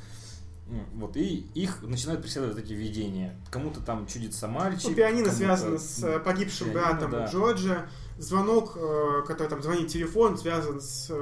[0.95, 3.37] Вот, и их начинают преследовать эти видения.
[3.51, 4.91] Кому-то там чудится мальчик.
[4.91, 7.27] Ну, пианино связано с э, погибшим Пианино, братом да.
[7.27, 7.87] Джорджа.
[8.19, 11.15] Звонок, э, который там звонит телефон, связан с э,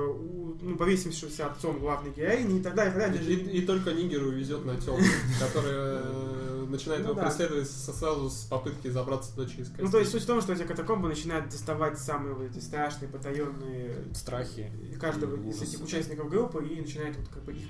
[0.61, 2.95] ну, повесившимся отцом главной героини и так далее.
[2.95, 3.35] И, так далее.
[3.35, 5.03] И, и только Нигеру везет на телку,
[5.41, 10.11] которая э, начинает Ну его преследовать сразу с попытки забраться туда через Ну, то есть
[10.11, 14.71] суть в том, что эти катакомбы начинают доставать самые вот эти страшные, потаенные Страхи.
[15.01, 17.67] каждого и из этих участников группы и начинает вот как бы их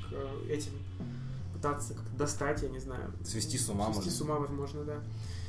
[0.49, 0.73] этим
[1.61, 3.13] пытаться как-то достать, я не знаю.
[3.25, 4.13] Свести с ума, Свести может.
[4.15, 4.95] с ума, возможно, да.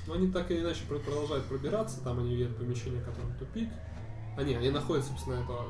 [0.08, 3.70] Но они так или иначе пр- продолжают пробираться, там они видят помещение, которое тупик.
[4.38, 5.66] А не, они находят, собственно, этого...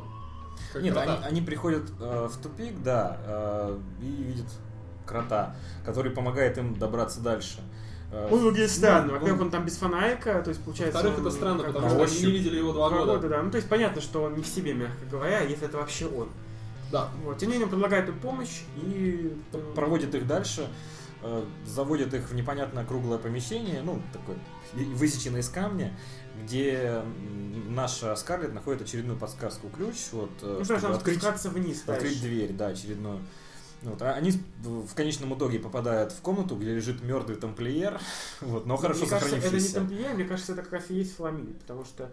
[0.74, 1.16] как Нет, крота.
[1.18, 4.48] они, они приходят э, в тупик, да, э, и видят
[5.06, 7.60] крота, который помогает им добраться дальше.
[8.12, 9.08] Э, Он выглядит странно.
[9.08, 10.94] ну, Во-первых, он- он там без фонарика, то есть получается...
[10.98, 12.18] Во-вторых, он это странно, потому что ощупь.
[12.24, 13.12] они не видели его два Два года.
[13.14, 13.42] года, да.
[13.44, 16.30] Ну, то есть понятно, что он не в себе, мягко говоря, если это вообще он.
[16.92, 17.10] Да.
[17.24, 17.38] Вот.
[17.38, 19.36] Тем не менее, он предлагает им помощь и...
[19.76, 20.68] проводит их дальше,
[21.22, 24.38] э, заводит их в непонятное круглое помещение, ну, такое
[24.74, 25.94] высеченное из камня,
[26.44, 27.02] где
[27.68, 32.02] наша Скарлетт находит очередную подсказку ключ, вот, э, Ну, что, чтобы там открыть, вниз открыть
[32.02, 32.22] дальше.
[32.22, 33.20] дверь, да, очередную.
[33.84, 38.00] Вот, а они в конечном итоге попадают в комнату, где лежит мертвый тамплиер,
[38.42, 39.76] вот, но хорошо мне кажется, это не сохранившийся.
[39.76, 42.12] тамплиер, мне кажется, это как раз и есть фламиль, потому что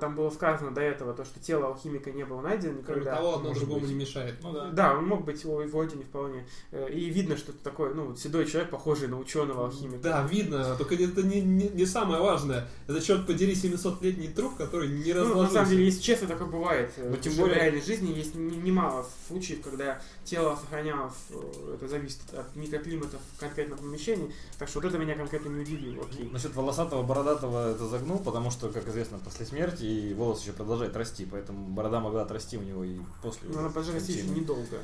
[0.00, 3.16] там было сказано до этого, то, что тело алхимика не было найдено Кроме никогда.
[3.16, 3.88] того, одно другому быть.
[3.90, 4.34] не мешает.
[4.42, 4.70] Ну да.
[4.70, 6.46] Да, он мог быть его в ордене вполне.
[6.72, 10.02] Э, И видно, что это такой, ну, седой человек, похожий на ученого алхимика.
[10.02, 12.68] Да, видно, только это не, не, не самое важное.
[12.86, 15.42] Это, черт подери, 700-летний труп, который не Ну, разложился.
[15.42, 16.92] на самом деле, если честно, такое бывает.
[16.98, 21.74] Э, Ну, тем в более- реальной жизни есть не- немало случаев, когда тело сохранялось, э,
[21.76, 26.04] это зависит от микроклимата в конкретном помещении, так что вот это меня конкретно не удивило,
[26.04, 26.28] окей.
[26.30, 30.96] Насчет волосатого бородатого это загнул, потому что, как известно, после смерти и волос еще продолжает
[30.96, 33.48] расти, поэтому борода могла отрасти у него и после.
[33.48, 34.40] Но она поджарости еще кончины.
[34.40, 34.78] недолго.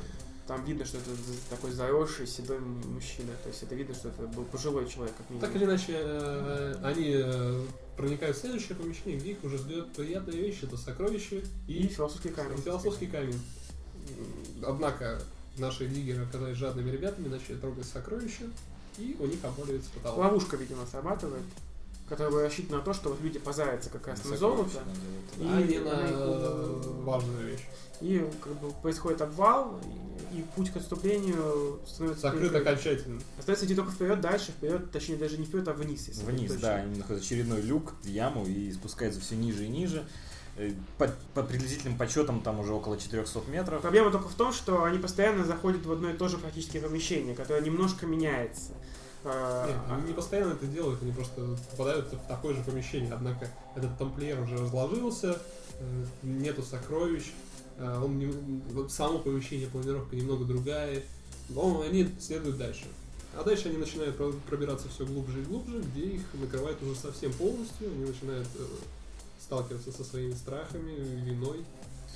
[0.47, 1.11] Там видно, что это
[1.49, 3.33] такой заросший, седой мужчина.
[3.43, 5.47] То есть это видно, что это был пожилой человек, как минимум.
[5.47, 7.63] Так или иначе, э, они э,
[7.95, 12.29] проникают в следующее помещение, где их уже ждет приятная вещь, это сокровище И и философский
[12.29, 12.57] камень.
[12.57, 13.39] философский камень.
[14.65, 15.21] Однако
[15.57, 18.45] наши лидеры оказались жадными ребятами, начали трогать сокровища,
[18.97, 20.17] и у них обваливается потолок.
[20.17, 21.43] Ловушка, видимо, срабатывает,
[22.09, 24.81] которая была рассчитана на то, что вот люди позарятся как раз на золото,
[25.39, 27.65] А и не на важную вещь.
[28.01, 29.79] и как бы происходит обвал,
[30.33, 32.31] и, и путь к отступлению становится...
[32.31, 33.21] Закрыт окончательно.
[33.37, 36.07] Остается идти только вперед, дальше, вперед, точнее даже не вперед, а вниз.
[36.07, 40.03] если Вниз, да, они находят очередной люк, яму и спускаются все ниже и ниже.
[40.57, 43.81] Э, По, по приблизительным подсчетам там уже около 400 метров.
[43.81, 47.35] Проблема только в том, что они постоянно заходят в одно и то же практически помещение,
[47.35, 48.73] которое немножко меняется.
[49.25, 53.11] А, Нет, а- не постоянно это делают, они просто попадают в такое же помещение.
[53.13, 55.37] Однако этот тамплиер уже разложился,
[55.79, 57.31] э, нету сокровищ,
[57.77, 61.03] э, он не- само помещение, планировка немного другая,
[61.49, 62.85] но они следуют дальше.
[63.37, 67.31] А дальше они начинают про- пробираться все глубже и глубже, где их накрывает уже совсем
[67.33, 68.63] полностью, они начинают э,
[69.41, 70.91] сталкиваться со своими страхами,
[71.25, 71.65] виной.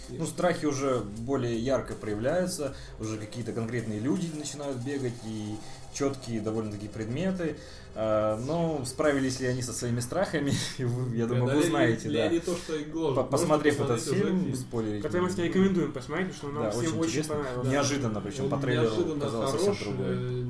[0.10, 5.56] Ну, страхи уже более ярко проявляются, уже какие-то конкретные люди начинают бегать и
[5.94, 7.56] четкие довольно-таки предметы.
[7.96, 12.46] А, Но справились ли они со своими страхами, вы, я думаю, вы ли да.
[12.46, 13.30] то, что гложет.
[13.30, 14.56] Посмотрев этот фильм, фильм.
[14.56, 15.04] спойлерить.
[15.04, 17.68] который мы тебе рекомендуем посмотреть, потому что нам Да, всем очень очень, понравилось.
[17.70, 20.16] Неожиданно, причем Он по трейлеру неожиданно казалось хорош, совсем другой.
[20.16, 20.44] э,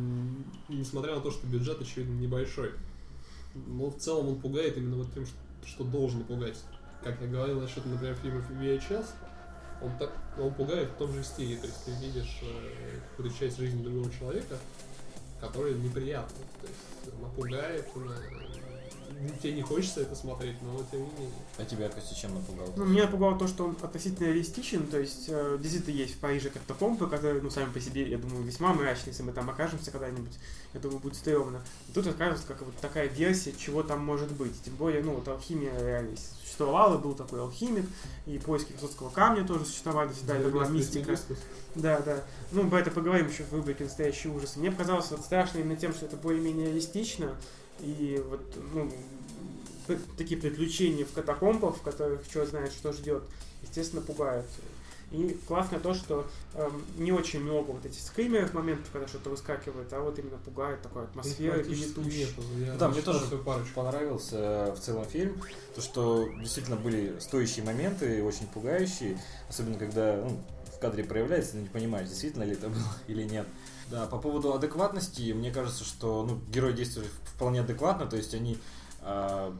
[0.69, 2.71] несмотря на то, что бюджет, очевидно, небольшой.
[3.55, 5.35] Но в целом он пугает именно вот тем, что,
[5.65, 6.57] что должен пугать.
[7.03, 9.05] Как я говорил насчет, например, фильмов VHS,
[9.83, 11.57] он, так, он пугает в том же стиле.
[11.57, 14.57] То есть ты видишь э, какую-то часть жизни другого человека,
[15.41, 16.37] которая неприятна.
[16.61, 18.15] То есть она пугает, она...
[19.41, 21.33] тебе не хочется это смотреть, но тем не менее.
[21.57, 22.67] А тебя, Костя, чем напугал?
[22.75, 26.49] Ну, меня напугало то, что он относительно реалистичен, то есть э, действительно есть в Париже
[26.49, 30.33] катакомбы, которые, ну, сами по себе, я думаю, весьма мрачные, если мы там окажемся когда-нибудь,
[30.73, 31.61] я думаю, будет стрёмно.
[31.89, 34.61] И тут оказывается как вот такая версия, чего там может быть.
[34.63, 37.85] Тем более, ну, вот алхимия реально существовала, был такой алхимик,
[38.25, 41.17] и поиски Высоцкого камня тоже существовали всегда, это была мистика.
[41.75, 42.23] Да, да.
[42.51, 44.55] Ну, про это поговорим еще в рубрике «Настоящий ужас».
[44.55, 47.35] Мне показалось вот страшно именно тем, что это более-менее реалистично,
[47.79, 48.41] и вот,
[48.73, 48.91] ну,
[50.17, 53.23] такие приключения в катакомбах, в которых черт знает, что ждет,
[53.61, 54.45] естественно, пугают.
[55.13, 59.93] И классно то, что эм, не очень много вот этих скримеров моментов, когда что-то выскакивает,
[59.93, 62.27] а вот именно пугает такой атмосферой гнетущей.
[62.79, 63.75] Да, мне тоже парочку.
[63.75, 65.39] понравился э, в целом фильм.
[65.75, 69.19] То, что действительно были стоящие моменты, очень пугающие.
[69.47, 70.41] Особенно, когда ну,
[70.75, 73.45] в кадре проявляется, но не понимаешь, действительно ли это было или нет.
[73.89, 78.57] Да, по поводу адекватности, мне кажется, что ну, герои действуют вполне адекватно, то есть они
[79.01, 79.53] а,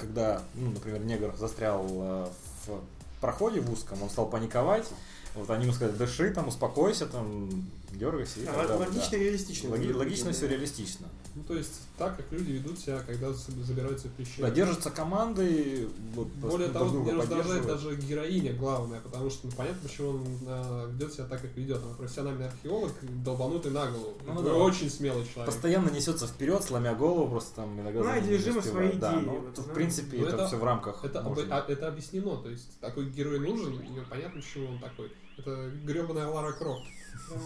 [0.00, 2.28] когда, ну, например, негр застрял э,
[2.66, 2.80] в
[3.20, 4.86] проходе в узком, он стал паниковать,
[5.34, 7.48] вот они ему сказали, дыши, там, успокойся, там,
[7.92, 8.40] дергайся.
[8.40, 9.16] И А, тогда, логично да.
[9.18, 9.70] и реалистично.
[9.70, 11.06] Логи- логично все реалистично.
[11.34, 14.48] Ну, то есть, так, как люди ведут себя, когда забираются в пещеру.
[14.48, 19.52] Да, держатся команды, вот, Более друг того, меня раздражает даже героиня главная, потому что ну,
[19.56, 21.80] понятно, почему он а, ведет себя так, как ведет.
[21.84, 24.14] Она профессиональный археолог, долбанутый на голову.
[24.26, 24.54] Ну да.
[24.54, 25.52] очень смелый человек.
[25.52, 28.00] Постоянно несется вперед, сломя голову, просто там иногда...
[28.00, 31.04] Не одержима своей Да, идеей, ну, вот в принципе, Ну, это, это- все в рамках.
[31.04, 35.12] Это, об- а- это объяснено, то есть такой герой нужен, и понятно, почему он такой.
[35.38, 36.84] Это гребаная Лара Крофт.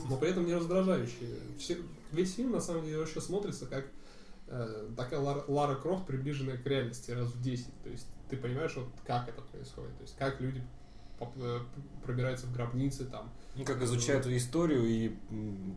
[0.09, 1.29] Но при этом не раздражающий.
[1.59, 1.79] Все-
[2.13, 3.87] весь фильм на самом деле вообще смотрится как
[4.47, 7.67] э, такая Лара, Лара Крофт, приближенная к реальности раз в 10.
[7.83, 10.63] То есть ты понимаешь, вот как это происходит, то есть как люди
[11.21, 11.61] э,
[12.05, 13.31] пробираются в гробницы там.
[13.57, 15.15] Ну, как изучают историю и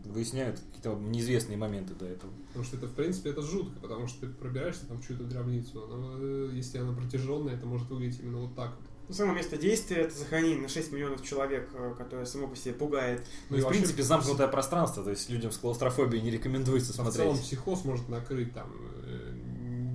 [0.05, 2.31] выясняют какие-то неизвестные моменты до этого.
[2.47, 5.83] Потому что это, в принципе, это жутко, потому что ты пробираешься там в чью-то гробницу.
[5.93, 8.85] Она, э, если она протяженная, это может выглядеть именно вот так вот.
[9.07, 12.73] Ну, само место действия это захоронение на 6 миллионов человек, э, которое само по себе
[12.73, 13.25] пугает.
[13.49, 17.03] Ну, и, в вообще принципе, замкнутое пространство, то есть людям с клаустрофобией не рекомендуется А
[17.03, 17.41] в целом смотреть.
[17.41, 18.69] психоз может накрыть там,
[19.03, 19.33] э,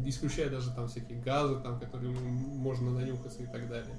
[0.06, 3.94] исключая даже там всякие газы, там, которые можно нанюхаться и так далее.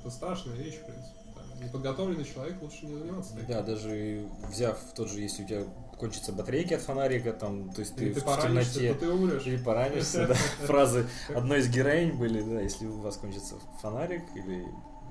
[0.00, 1.18] Это страшная вещь, в принципе.
[1.62, 3.48] Неподготовленный человек лучше не заниматься таким.
[3.48, 5.64] Да, даже и взяв тот же, если у тебя
[5.96, 9.46] кончатся батарейки от фонарика, там, то есть ты, ты в темноте ты умрешь.
[9.46, 10.34] или поранишься, да,
[10.66, 14.66] фразы одной из героинь были, да, если у вас кончится фонарик или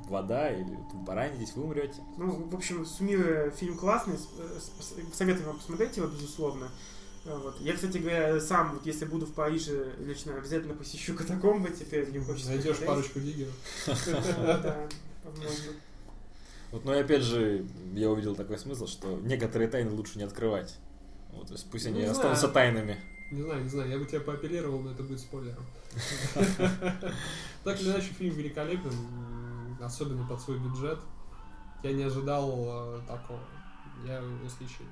[0.08, 2.02] вода, или поранитесь, вы умрете.
[2.18, 4.60] Ну, в общем, суммируя, фильм классный, э,
[5.14, 6.70] советую вам посмотреть его, безусловно.
[7.26, 7.60] Э, Вот.
[7.62, 12.20] Я, кстати говоря, сам, вот, если буду в Париже лично, обязательно посещу катакомбы, теперь мне
[12.20, 13.54] хочется Найдешь парочку диггеров.
[13.88, 14.88] Да,
[15.24, 15.74] возможно.
[16.74, 20.76] Вот, но и опять же, я увидел такой смысл, что некоторые тайны лучше не открывать.
[21.32, 22.54] Вот, то есть пусть Ну, они не останутся знаю.
[22.56, 23.00] тайнами.
[23.32, 25.64] Не знаю, не знаю, я бы тебя поапеллировал, но это будет спойлером.
[27.64, 28.92] Так или иначе, фильм великолепен,
[29.82, 31.00] особенно под свой бюджет.
[31.84, 33.40] Я не ожидал э, такого.
[34.08, 34.90] Я в восхищении.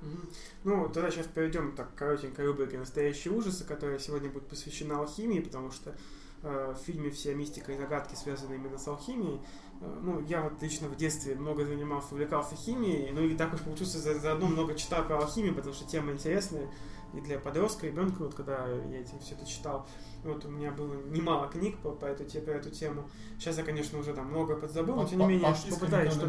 [0.00, 0.28] Мгм.
[0.64, 5.70] Ну, тогда сейчас перейдем так коротенько рубрике «Настоящие ужасы», которая сегодня будет посвящена алхимии, потому
[5.72, 5.94] что
[6.42, 9.40] в фильме вся мистика и загадки связаны именно с алхимией.
[9.80, 13.60] Э, ну, я вот лично в детстве много занимался, увлекался химией, ну и так уж
[13.60, 16.68] получился, за- заодно много читал про алхимию, потому что тема интересная
[17.14, 19.86] и для подростка, ребенка, вот когда я этим все это читал.
[20.24, 23.06] Вот у меня было немало книг по, по, эту, по эту тему.
[23.38, 26.20] Сейчас я, конечно, уже там много подзабыл, но тем не менее попытаюсь ну,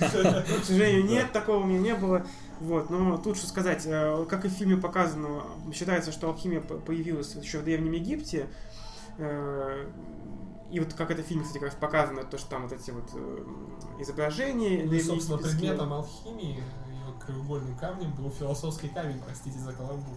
[0.62, 2.26] к сожалению, нет, такого у меня не было.
[2.60, 6.78] Вот, но тут что сказать, э, как и в фильме показано, считается, что алхимия по-
[6.78, 8.48] появилась еще в Древнем Египте.
[9.18, 9.86] Э,
[10.70, 12.90] И вот как это в фильме, кстати, как раз показано, то, что там вот эти
[12.90, 13.44] вот э,
[14.00, 14.84] изображения.
[14.84, 20.14] Ну, собственно, предметом алхимии, ее краеугольным камнем был философский камень, простите за каламбур.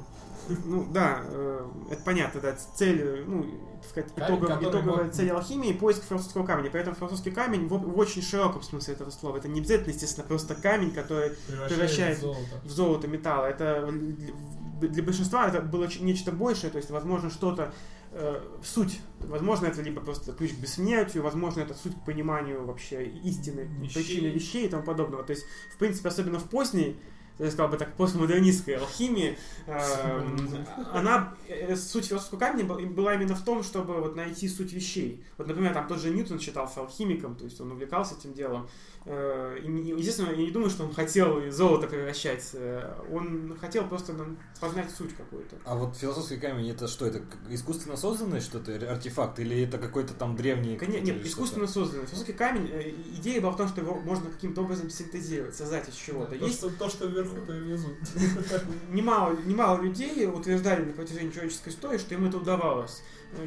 [0.66, 3.44] Ну да, э, это понятно, да, цель, ну,
[3.82, 6.72] так сказать, Камень, итоговая, который итоговая мог- цель алхимии поиск философского камня.
[6.72, 9.38] При этом философский камень в, в очень широком смысле этого слова.
[9.38, 11.32] Это не обязательно, естественно, просто камень, который
[11.68, 12.42] Превращает в золото.
[12.64, 13.46] в золото, металл.
[13.46, 13.88] Это
[14.82, 17.72] для большинства это было нечто большее, то есть, возможно, что-то
[18.12, 19.00] э, суть.
[19.20, 23.94] Возможно, это либо просто ключ к бессмертию, возможно, это суть к пониманию вообще истины, Вещей.
[24.04, 25.24] причины вещей и тому подобного.
[25.24, 26.98] То есть, в принципе, особенно в поздней,
[27.38, 33.36] я сказал бы так, постмодернистской алхимии, э, она, э, суть философского камня был- была именно
[33.36, 35.24] в том, чтобы вот найти суть вещей.
[35.38, 38.68] Вот, например, там тот же Ньютон считался алхимиком, то есть он увлекался этим делом.
[39.06, 42.50] Э, естественно, я не думаю, что он хотел золото превращать.
[42.54, 45.56] э, Он хотел просто нам познать суть какую-то.
[45.66, 47.06] А вот философский камень это что?
[47.06, 50.78] Это искусственно созданный что-то, артефакт, или это какой-то там древний...
[50.78, 52.06] Коне- или Нет, искусственно созданный.
[52.08, 55.96] Философский камень, э, идея была в том, что его можно каким-то образом синтезировать, создать из
[55.96, 56.38] чего-то.
[56.38, 57.88] То, Есть что, то, что вверху, то и внизу.
[58.92, 63.02] немало, немало людей утверждали на протяжении человеческой истории, что им это удавалось.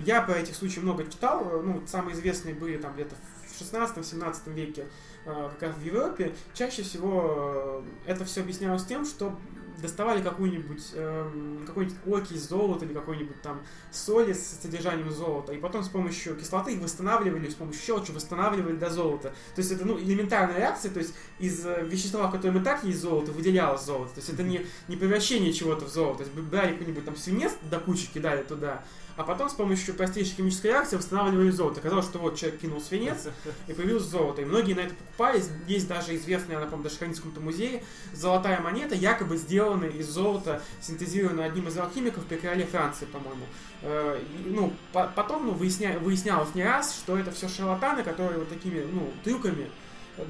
[0.07, 3.17] Я по этих случаях много читал, ну, самые известные были там где-то
[3.49, 4.87] в 16-17 веке,
[5.25, 6.35] как раз в Европе.
[6.55, 9.37] Чаще всего э, это все объяснялось тем, что
[9.83, 15.83] доставали какую-нибудь эм, какой-нибудь окись золота или какой-нибудь там соли с содержанием золота, и потом
[15.83, 19.35] с помощью кислоты их восстанавливали, с помощью щелочи восстанавливали до золота.
[19.55, 22.85] То есть это ну, элементарная реакция, то есть из э, вещества, в котором и так
[22.85, 24.15] есть золото, выделялось золото.
[24.15, 26.19] То есть это не, не превращение чего-то в золото.
[26.19, 28.85] То есть брали какой-нибудь там свинец до кучи, кидали туда,
[29.17, 31.81] а потом с помощью простейшей химической реакции восстанавливали золото.
[31.81, 33.29] Оказалось, что вот человек кинул свинец,
[33.69, 34.43] и появилось золото.
[34.43, 35.49] И многие на это покупались.
[35.67, 40.09] Есть даже известная, она, по-моему, даже хранится в каком-то музее, золотая монета, якобы сделанная из
[40.09, 43.45] золота, синтезированная одним из алхимиков при короле Франции, по-моему.
[43.83, 48.49] Э, Ну, по- потом ну, выясня- выяснялось не раз, что это все шарлатаны, которые вот
[48.49, 49.71] такими, ну, трюками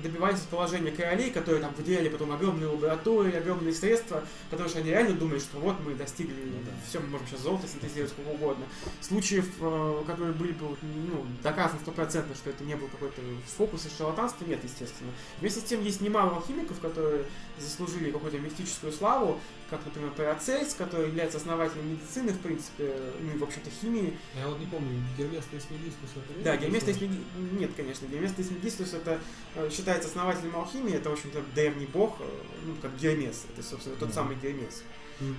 [0.02, 5.14] добивались положения королей, которые там выделяли потом огромные лаборатории, огромные средства, потому что они реально
[5.14, 6.70] думали, что вот мы достигли, Ну да.
[6.88, 8.64] все, мы можем сейчас золото синтезировать сколько угодно.
[9.00, 13.20] Случаев, э, которые были бы ну, доказаны стопроцентно, что это не был какой-то
[13.56, 15.10] фокус и шарлатанство, нет, естественно.
[15.40, 17.24] Вместе с тем есть немало алхимиков, которые
[17.58, 23.38] заслужили какую-то мистическую славу, как, например, Парацельс, который является основателем медицины, в принципе, ну и,
[23.38, 24.18] в общем-то, химии.
[24.38, 26.84] Я вот не помню, Гермес Трисмегистус это Да, Гермес?
[26.84, 27.18] Трисмеги...
[27.58, 29.18] Нет, конечно, Гермес Трисмегистус это
[29.54, 32.24] э, считается основателем алхимии, это, в общем-то, древний бог, э,
[32.66, 34.14] ну, как Гермес, это, собственно, тот Мгм.
[34.14, 34.82] самый Гермес.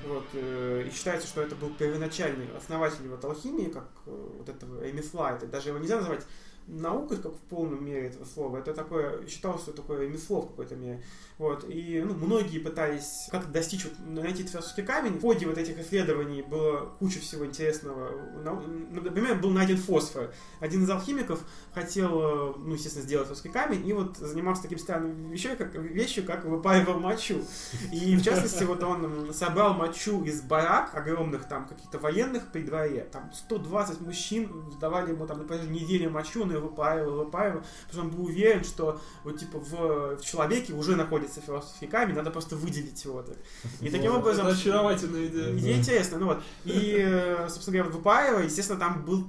[0.08, 4.82] Вот, э, и считается, что это был первоначальный основатель вот алхимии, как э, вот этого
[4.84, 5.34] ремесла.
[5.36, 6.23] Это даже его нельзя называть
[6.67, 8.58] наукой, как в полном мере этого слова.
[8.58, 11.04] Это такое, считалось, что такое ремесло в какой-то мере.
[11.38, 15.17] Вот, и ну, многие пытались как достичь, вот, найти философский камень.
[15.17, 18.12] В ходе вот этих исследований было куча всего интересного.
[18.43, 20.32] Ну, Например, был найден фосфор.
[20.60, 21.41] Один из алхимиков
[21.73, 26.23] хотел, э, ну, естественно, сделать философский камень, и вот занимался таким странным вещью, как, вещью,
[26.23, 27.43] как выпаривал мочу.
[27.91, 33.08] И, в частности, вот он собрал мочу из барак огромных там каких-то военных при дворе.
[33.12, 34.49] Там 120 мужчин
[34.80, 38.63] давали ему там, например, неделю мочу, он ее выпаривал, выпаривал, потому что он был уверен,
[38.63, 43.38] что вот типа в, в человеке уже находится философский камень, надо просто выделить его так.
[43.82, 44.48] И таким Вот, образом...
[44.48, 45.58] Это очаровательная идея.
[45.58, 46.44] Идея интересная, ну вот.
[46.66, 49.24] И, собственно говоря, выпаивая, естественно, там был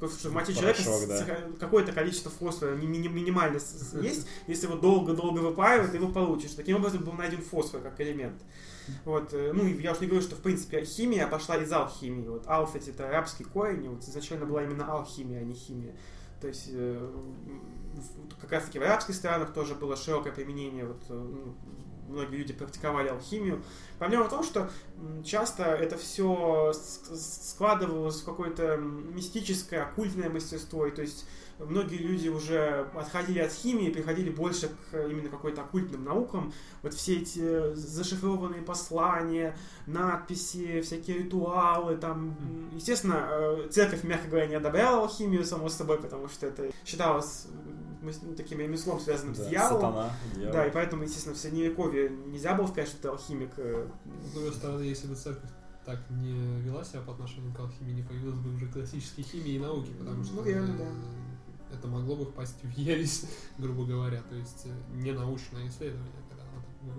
[0.00, 0.82] в моче человека
[1.58, 3.58] какое-то количество фосфора ми- ми- минимально
[4.02, 4.26] есть.
[4.46, 6.52] Если его долго-долго выпаивать, ты его получишь.
[6.52, 8.42] Таким образом был найден фосфор как элемент.
[9.04, 12.26] Вот, э, ну, я уж не говорю, что, в принципе, химия пошла из алхимии.
[12.26, 15.94] Вот, ал, кстати, это арабский корень, вот изначально была именно алхимия, а не химия.
[16.42, 17.08] То есть, э,
[18.40, 21.54] как раз таки в арабских странах тоже было широкое применение, вот, э, ну,
[22.08, 23.62] многие люди практиковали алхимию.
[24.00, 24.68] Проблема в том, что
[25.24, 31.26] часто это все складывалось в какое-то мистическое, оккультное мастерство, и то есть
[31.68, 36.52] многие люди уже отходили от химии, переходили больше к э, именно какой-то оккультным наукам.
[36.82, 42.36] Вот все эти зашифрованные послания, надписи, всякие ритуалы, там,
[42.72, 47.46] естественно, э, церковь, мягко говоря, не одобряла алхимию, само собой, потому что это считалось
[48.02, 49.92] ну, таким ремеслом, связанным Да, с дьяволом.
[49.92, 50.52] Сатана, дьявол.
[50.52, 53.50] Да, и поэтому, естественно, в средневековье нельзя было сказать, что ты алхимик.
[53.56, 53.86] э,
[54.28, 55.50] С другой стороны, если бы церковь
[55.84, 59.58] так не вела себя по отношению к алхимии, не появилась бы уже классической химии и
[59.58, 60.84] науки, потому что Ну, реально, э, да.
[61.72, 63.24] Это могло бы впасть в ересь,
[63.58, 66.21] грубо говоря, то есть э, не научное исследование,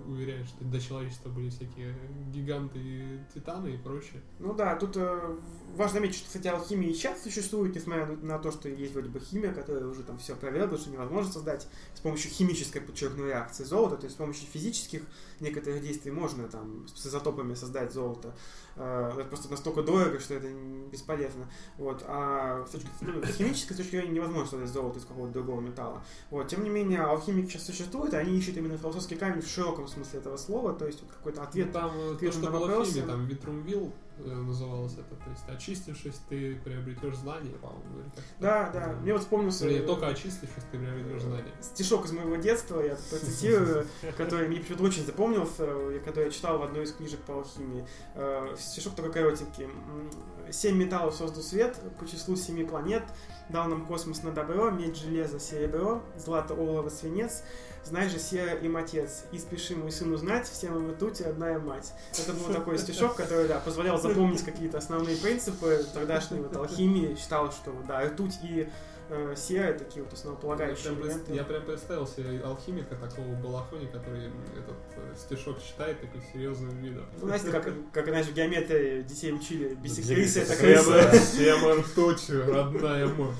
[0.06, 1.94] уверяет, что до человечества были всякие
[2.32, 4.22] гиганты, и титаны и прочее.
[4.38, 5.36] Ну да, тут э,
[5.76, 9.20] важно заметить, что, кстати, алхимия и сейчас существует, несмотря на, то, что есть вроде бы
[9.20, 13.96] химия, которая уже там все проверила, что невозможно создать с помощью химической, подчеркну, реакции золота,
[13.96, 15.02] то есть с помощью физических
[15.40, 18.34] некоторых действий можно там с изотопами создать золото.
[18.76, 20.48] Э, это просто настолько дорого, что это
[20.90, 21.48] бесполезно.
[21.78, 22.04] Вот.
[22.06, 26.02] А с, точки, ну, с химической точки зрения невозможно создать золото из какого-то другого металла.
[26.30, 26.48] Вот.
[26.48, 30.36] Тем не менее, алхимики сейчас существуют, они ищут именно философский камень в широком смысле этого
[30.36, 32.92] слова, то есть вот какой-то ответ Ну, там э, то, что было в вопросы.
[32.92, 38.24] фильме, там Витрумвил э, называлось это, то есть очистившись, ты приобретешь знания, по-моему, или как
[38.40, 38.92] Да, да.
[39.02, 41.52] Мне вот вспомнился Вернее, только очистившись, ты приобретешь знания.
[41.60, 45.66] стишок из моего детства, я процитирую, который мне почему-то очень запомнился,
[46.04, 47.86] который я читал в одной из книжек по алхимии.
[48.14, 49.68] Э, Стишок такой коротенький.
[50.50, 53.02] Семь металлов создал свет по числу семи планет,
[53.48, 57.42] дал нам космос на добро, медь, железо, серебро, злато, олово, свинец,
[57.84, 61.52] знай же, сера им отец, и спеши мой сын узнать, все мы в ртути, одна
[61.58, 61.92] мать.
[62.18, 67.50] Это был такой стишок, который, да, позволял запомнить какие-то основные принципы тогдашней вот алхимии, считал,
[67.52, 68.68] что, да, ртуть и
[69.10, 69.34] э,
[69.78, 71.34] такие вот Я основополагающие прям, пред- элементы.
[71.34, 77.04] я прям представил себе алхимика такого балахони, который этот э, стишок читает такой серьезным видом.
[77.20, 81.10] Ну, знаете, как, как раньше в геометрии детей учили, Где бисектриса это крыса?
[81.10, 83.34] Всем ртуть, родная мать.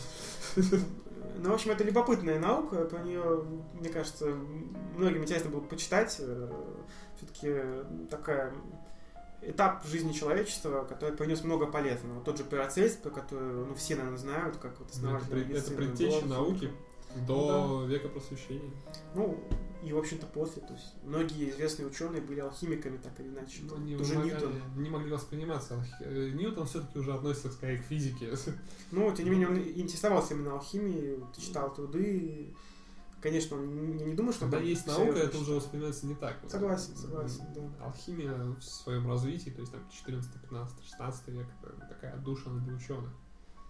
[1.36, 3.44] Ну, в общем, это любопытная наука, про нее,
[3.74, 4.26] мне кажется,
[4.96, 6.10] многим интересно было почитать.
[6.12, 7.52] Все-таки
[8.10, 8.52] такая
[9.42, 12.22] этап жизни человечества, который принес много полезного.
[12.24, 15.44] Тот же Парацельс, про который ну, все, наверное, знают, как вот Ну, Это, основатель пред-
[15.44, 16.70] это медицины, предтеча науки
[17.26, 18.70] до века просвещения.
[19.14, 19.38] Ну,
[19.84, 20.62] и, в общем-то, после.
[20.62, 23.62] То есть, многие известные ученые были алхимиками, так или иначе.
[23.68, 24.82] Там они Тоже вымогали- Ньютон.
[24.82, 25.74] не могли восприниматься.
[25.74, 28.32] Алхи- э, Ньютон все-таки уже относится скорее к физике.
[28.90, 32.54] Ну, тем не менее, он интересовался именно алхимией, читал труды.
[33.20, 34.42] Конечно, он не, не думаю, что...
[34.42, 36.36] Когда есть наука, это уже воспринимается не так.
[36.46, 37.86] Согласен, согласен, да.
[37.86, 42.74] Алхимия в своем развитии, то есть там 14, 15, 16 век, это такая отдушина для
[42.74, 43.08] ученых.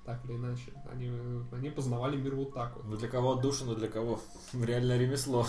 [0.04, 0.72] Так или иначе.
[0.90, 1.10] Они,
[1.52, 2.84] они познавали мир вот так вот.
[2.86, 4.20] Ну для кого отдушина, для кого
[4.52, 5.46] реально ремесло.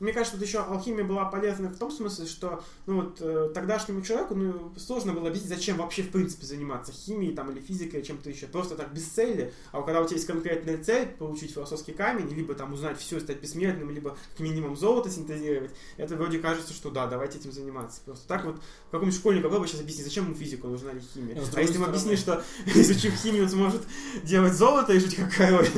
[0.00, 4.02] Мне кажется, вот еще алхимия была полезна в том смысле, что ну вот э, тогдашнему
[4.02, 8.28] человеку ну, сложно было объяснить, зачем вообще в принципе заниматься химией там, или физикой, чем-то
[8.28, 8.46] еще.
[8.46, 9.52] Просто так без цели.
[9.72, 13.40] А когда у тебя есть конкретная цель, получить философский камень, либо там узнать все, стать
[13.40, 18.00] бессмертным, либо как минимум золото синтезировать, это вроде кажется, что да, давайте этим заниматься.
[18.04, 18.56] Просто так вот
[18.90, 21.40] какому-нибудь школьнику попробуй сейчас объяснить, зачем ему физику нужна ли химия.
[21.54, 23.82] А если ему объяснить, что изучив химию, он сможет
[24.24, 25.68] делать золото и жить как король,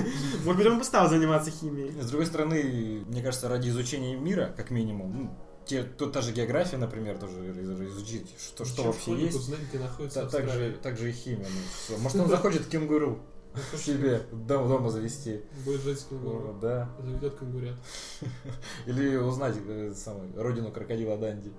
[0.44, 1.92] может быть, он бы стал заниматься химией.
[2.00, 5.30] С другой стороны, мне кажется, ради изучения мира, как минимум, ну,
[5.64, 9.40] те, тут та же география, например, тоже из- изучить, что, что Зачем вообще есть.
[9.40, 10.70] знать, где находится Та- так, Австралия?
[10.72, 11.46] же, так же и химия.
[11.90, 11.98] ну.
[12.02, 13.18] Может, он захочет кенгуру
[13.54, 15.42] Ну, себе дом- дома завести.
[15.64, 16.56] Будет жить с кенгуру.
[16.60, 16.88] Да.
[17.00, 17.74] Заведет кенгурят.
[18.86, 21.52] Или узнать э, самый, родину крокодила Данди.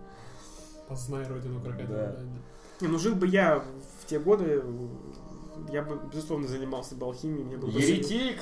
[0.87, 2.11] Познай родину крокодила Да.
[2.13, 2.39] Данди.
[2.81, 4.61] Не, ну жил бы я в те годы,
[5.71, 7.43] я бы, безусловно, занимался бы алхимией.
[7.43, 8.37] Мне было бы Еретик!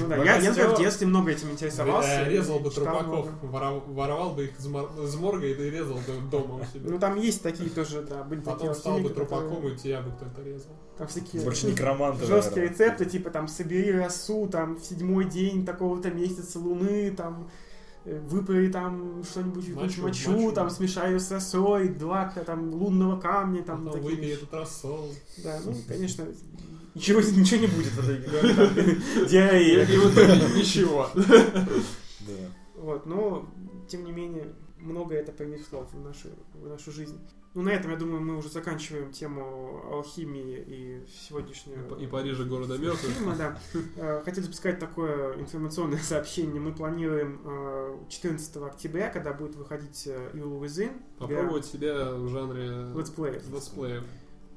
[0.00, 2.22] Ну да, я, я, в детстве много этим интересовался.
[2.22, 6.56] Э, Резал бы трупаков, воровал бы их из мор- из морга и резал бы дома
[6.56, 6.90] у себя.
[6.90, 10.10] Ну там есть такие тоже, да, были такие Потом стал бы трупаком, и тебя бы
[10.12, 10.70] кто-то резал.
[10.96, 16.10] Там всякие Больше некроманты, жесткие рецепты, типа там собери росу, там в седьмой день такого-то
[16.10, 17.50] месяца луны, там
[18.04, 20.52] выпари там что-нибудь, Мочу, мочу, мочу.
[20.52, 25.12] там смешай ее с росой, два там лунного камня, там Потом такие выпей этот рассол.
[25.44, 26.26] Да, ну, конечно,
[26.94, 28.54] ничего, ничего не будет в итоге.
[28.54, 29.84] Там, Диарея.
[29.84, 31.08] И в итоге ничего.
[32.20, 32.34] Да.
[32.76, 33.48] Вот, но,
[33.88, 37.18] тем не менее, много это принесло в нашу, в нашу жизнь.
[37.52, 41.98] Ну, на этом, я думаю, мы уже заканчиваем тему алхимии и сегодняшнюю...
[41.98, 43.12] И Парижа города мертвых.
[43.12, 43.58] фильма, да.
[43.96, 46.60] Э, Хотел запускать такое информационное сообщение.
[46.60, 52.28] Мы планируем э, 14 октября, когда будет выходить э, Evil Within, игра Попробовать себя в
[52.28, 53.42] жанре летсплеев.
[53.52, 54.04] летсплеев.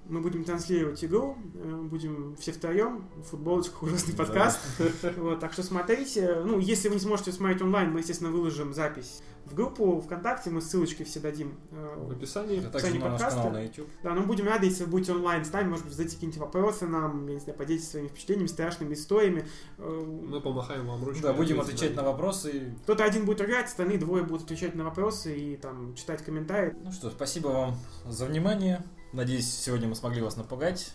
[0.10, 4.24] Мы будем транслировать игру, э, будем все втроем, футболочка, ужасный Да.
[4.26, 4.60] подкаст.
[5.18, 6.42] Вот, так что смотрите.
[6.46, 10.62] Ну, если вы не сможете смотреть онлайн, мы, естественно, выложим запись в группу ВКонтакте, мы
[10.62, 11.54] ссылочки все дадим.
[11.72, 12.60] э, В описании.
[12.60, 13.40] А также Описание на наш подкаста.
[13.42, 13.88] канал на YouTube.
[14.04, 16.86] Да, но будем рады, если вы будете онлайн с нами, может быть, задайте какие-нибудь вопросы
[16.86, 19.46] нам, я не знаю, поделитесь своими впечатлениями, страшными историями.
[19.78, 21.22] Э, Мы помахаем вам ручкой.
[21.22, 22.74] Да, будем отвечать на вопросы.
[22.84, 26.74] Кто-то один будет играть, остальные двое будут отвечать на вопросы и там читать комментарии.
[26.84, 27.76] Ну что, спасибо вам
[28.06, 28.84] за внимание.
[29.14, 30.92] Надеюсь, сегодня мы смогли вас напугать.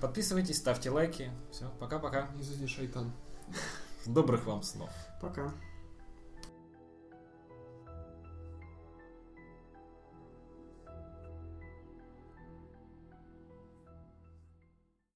[0.00, 1.30] Подписывайтесь, ставьте лайки.
[1.50, 2.28] Все, пока-пока.
[2.34, 3.12] Не зади шайтан.
[4.06, 4.88] Добрых вам снов.
[5.20, 5.52] Пока.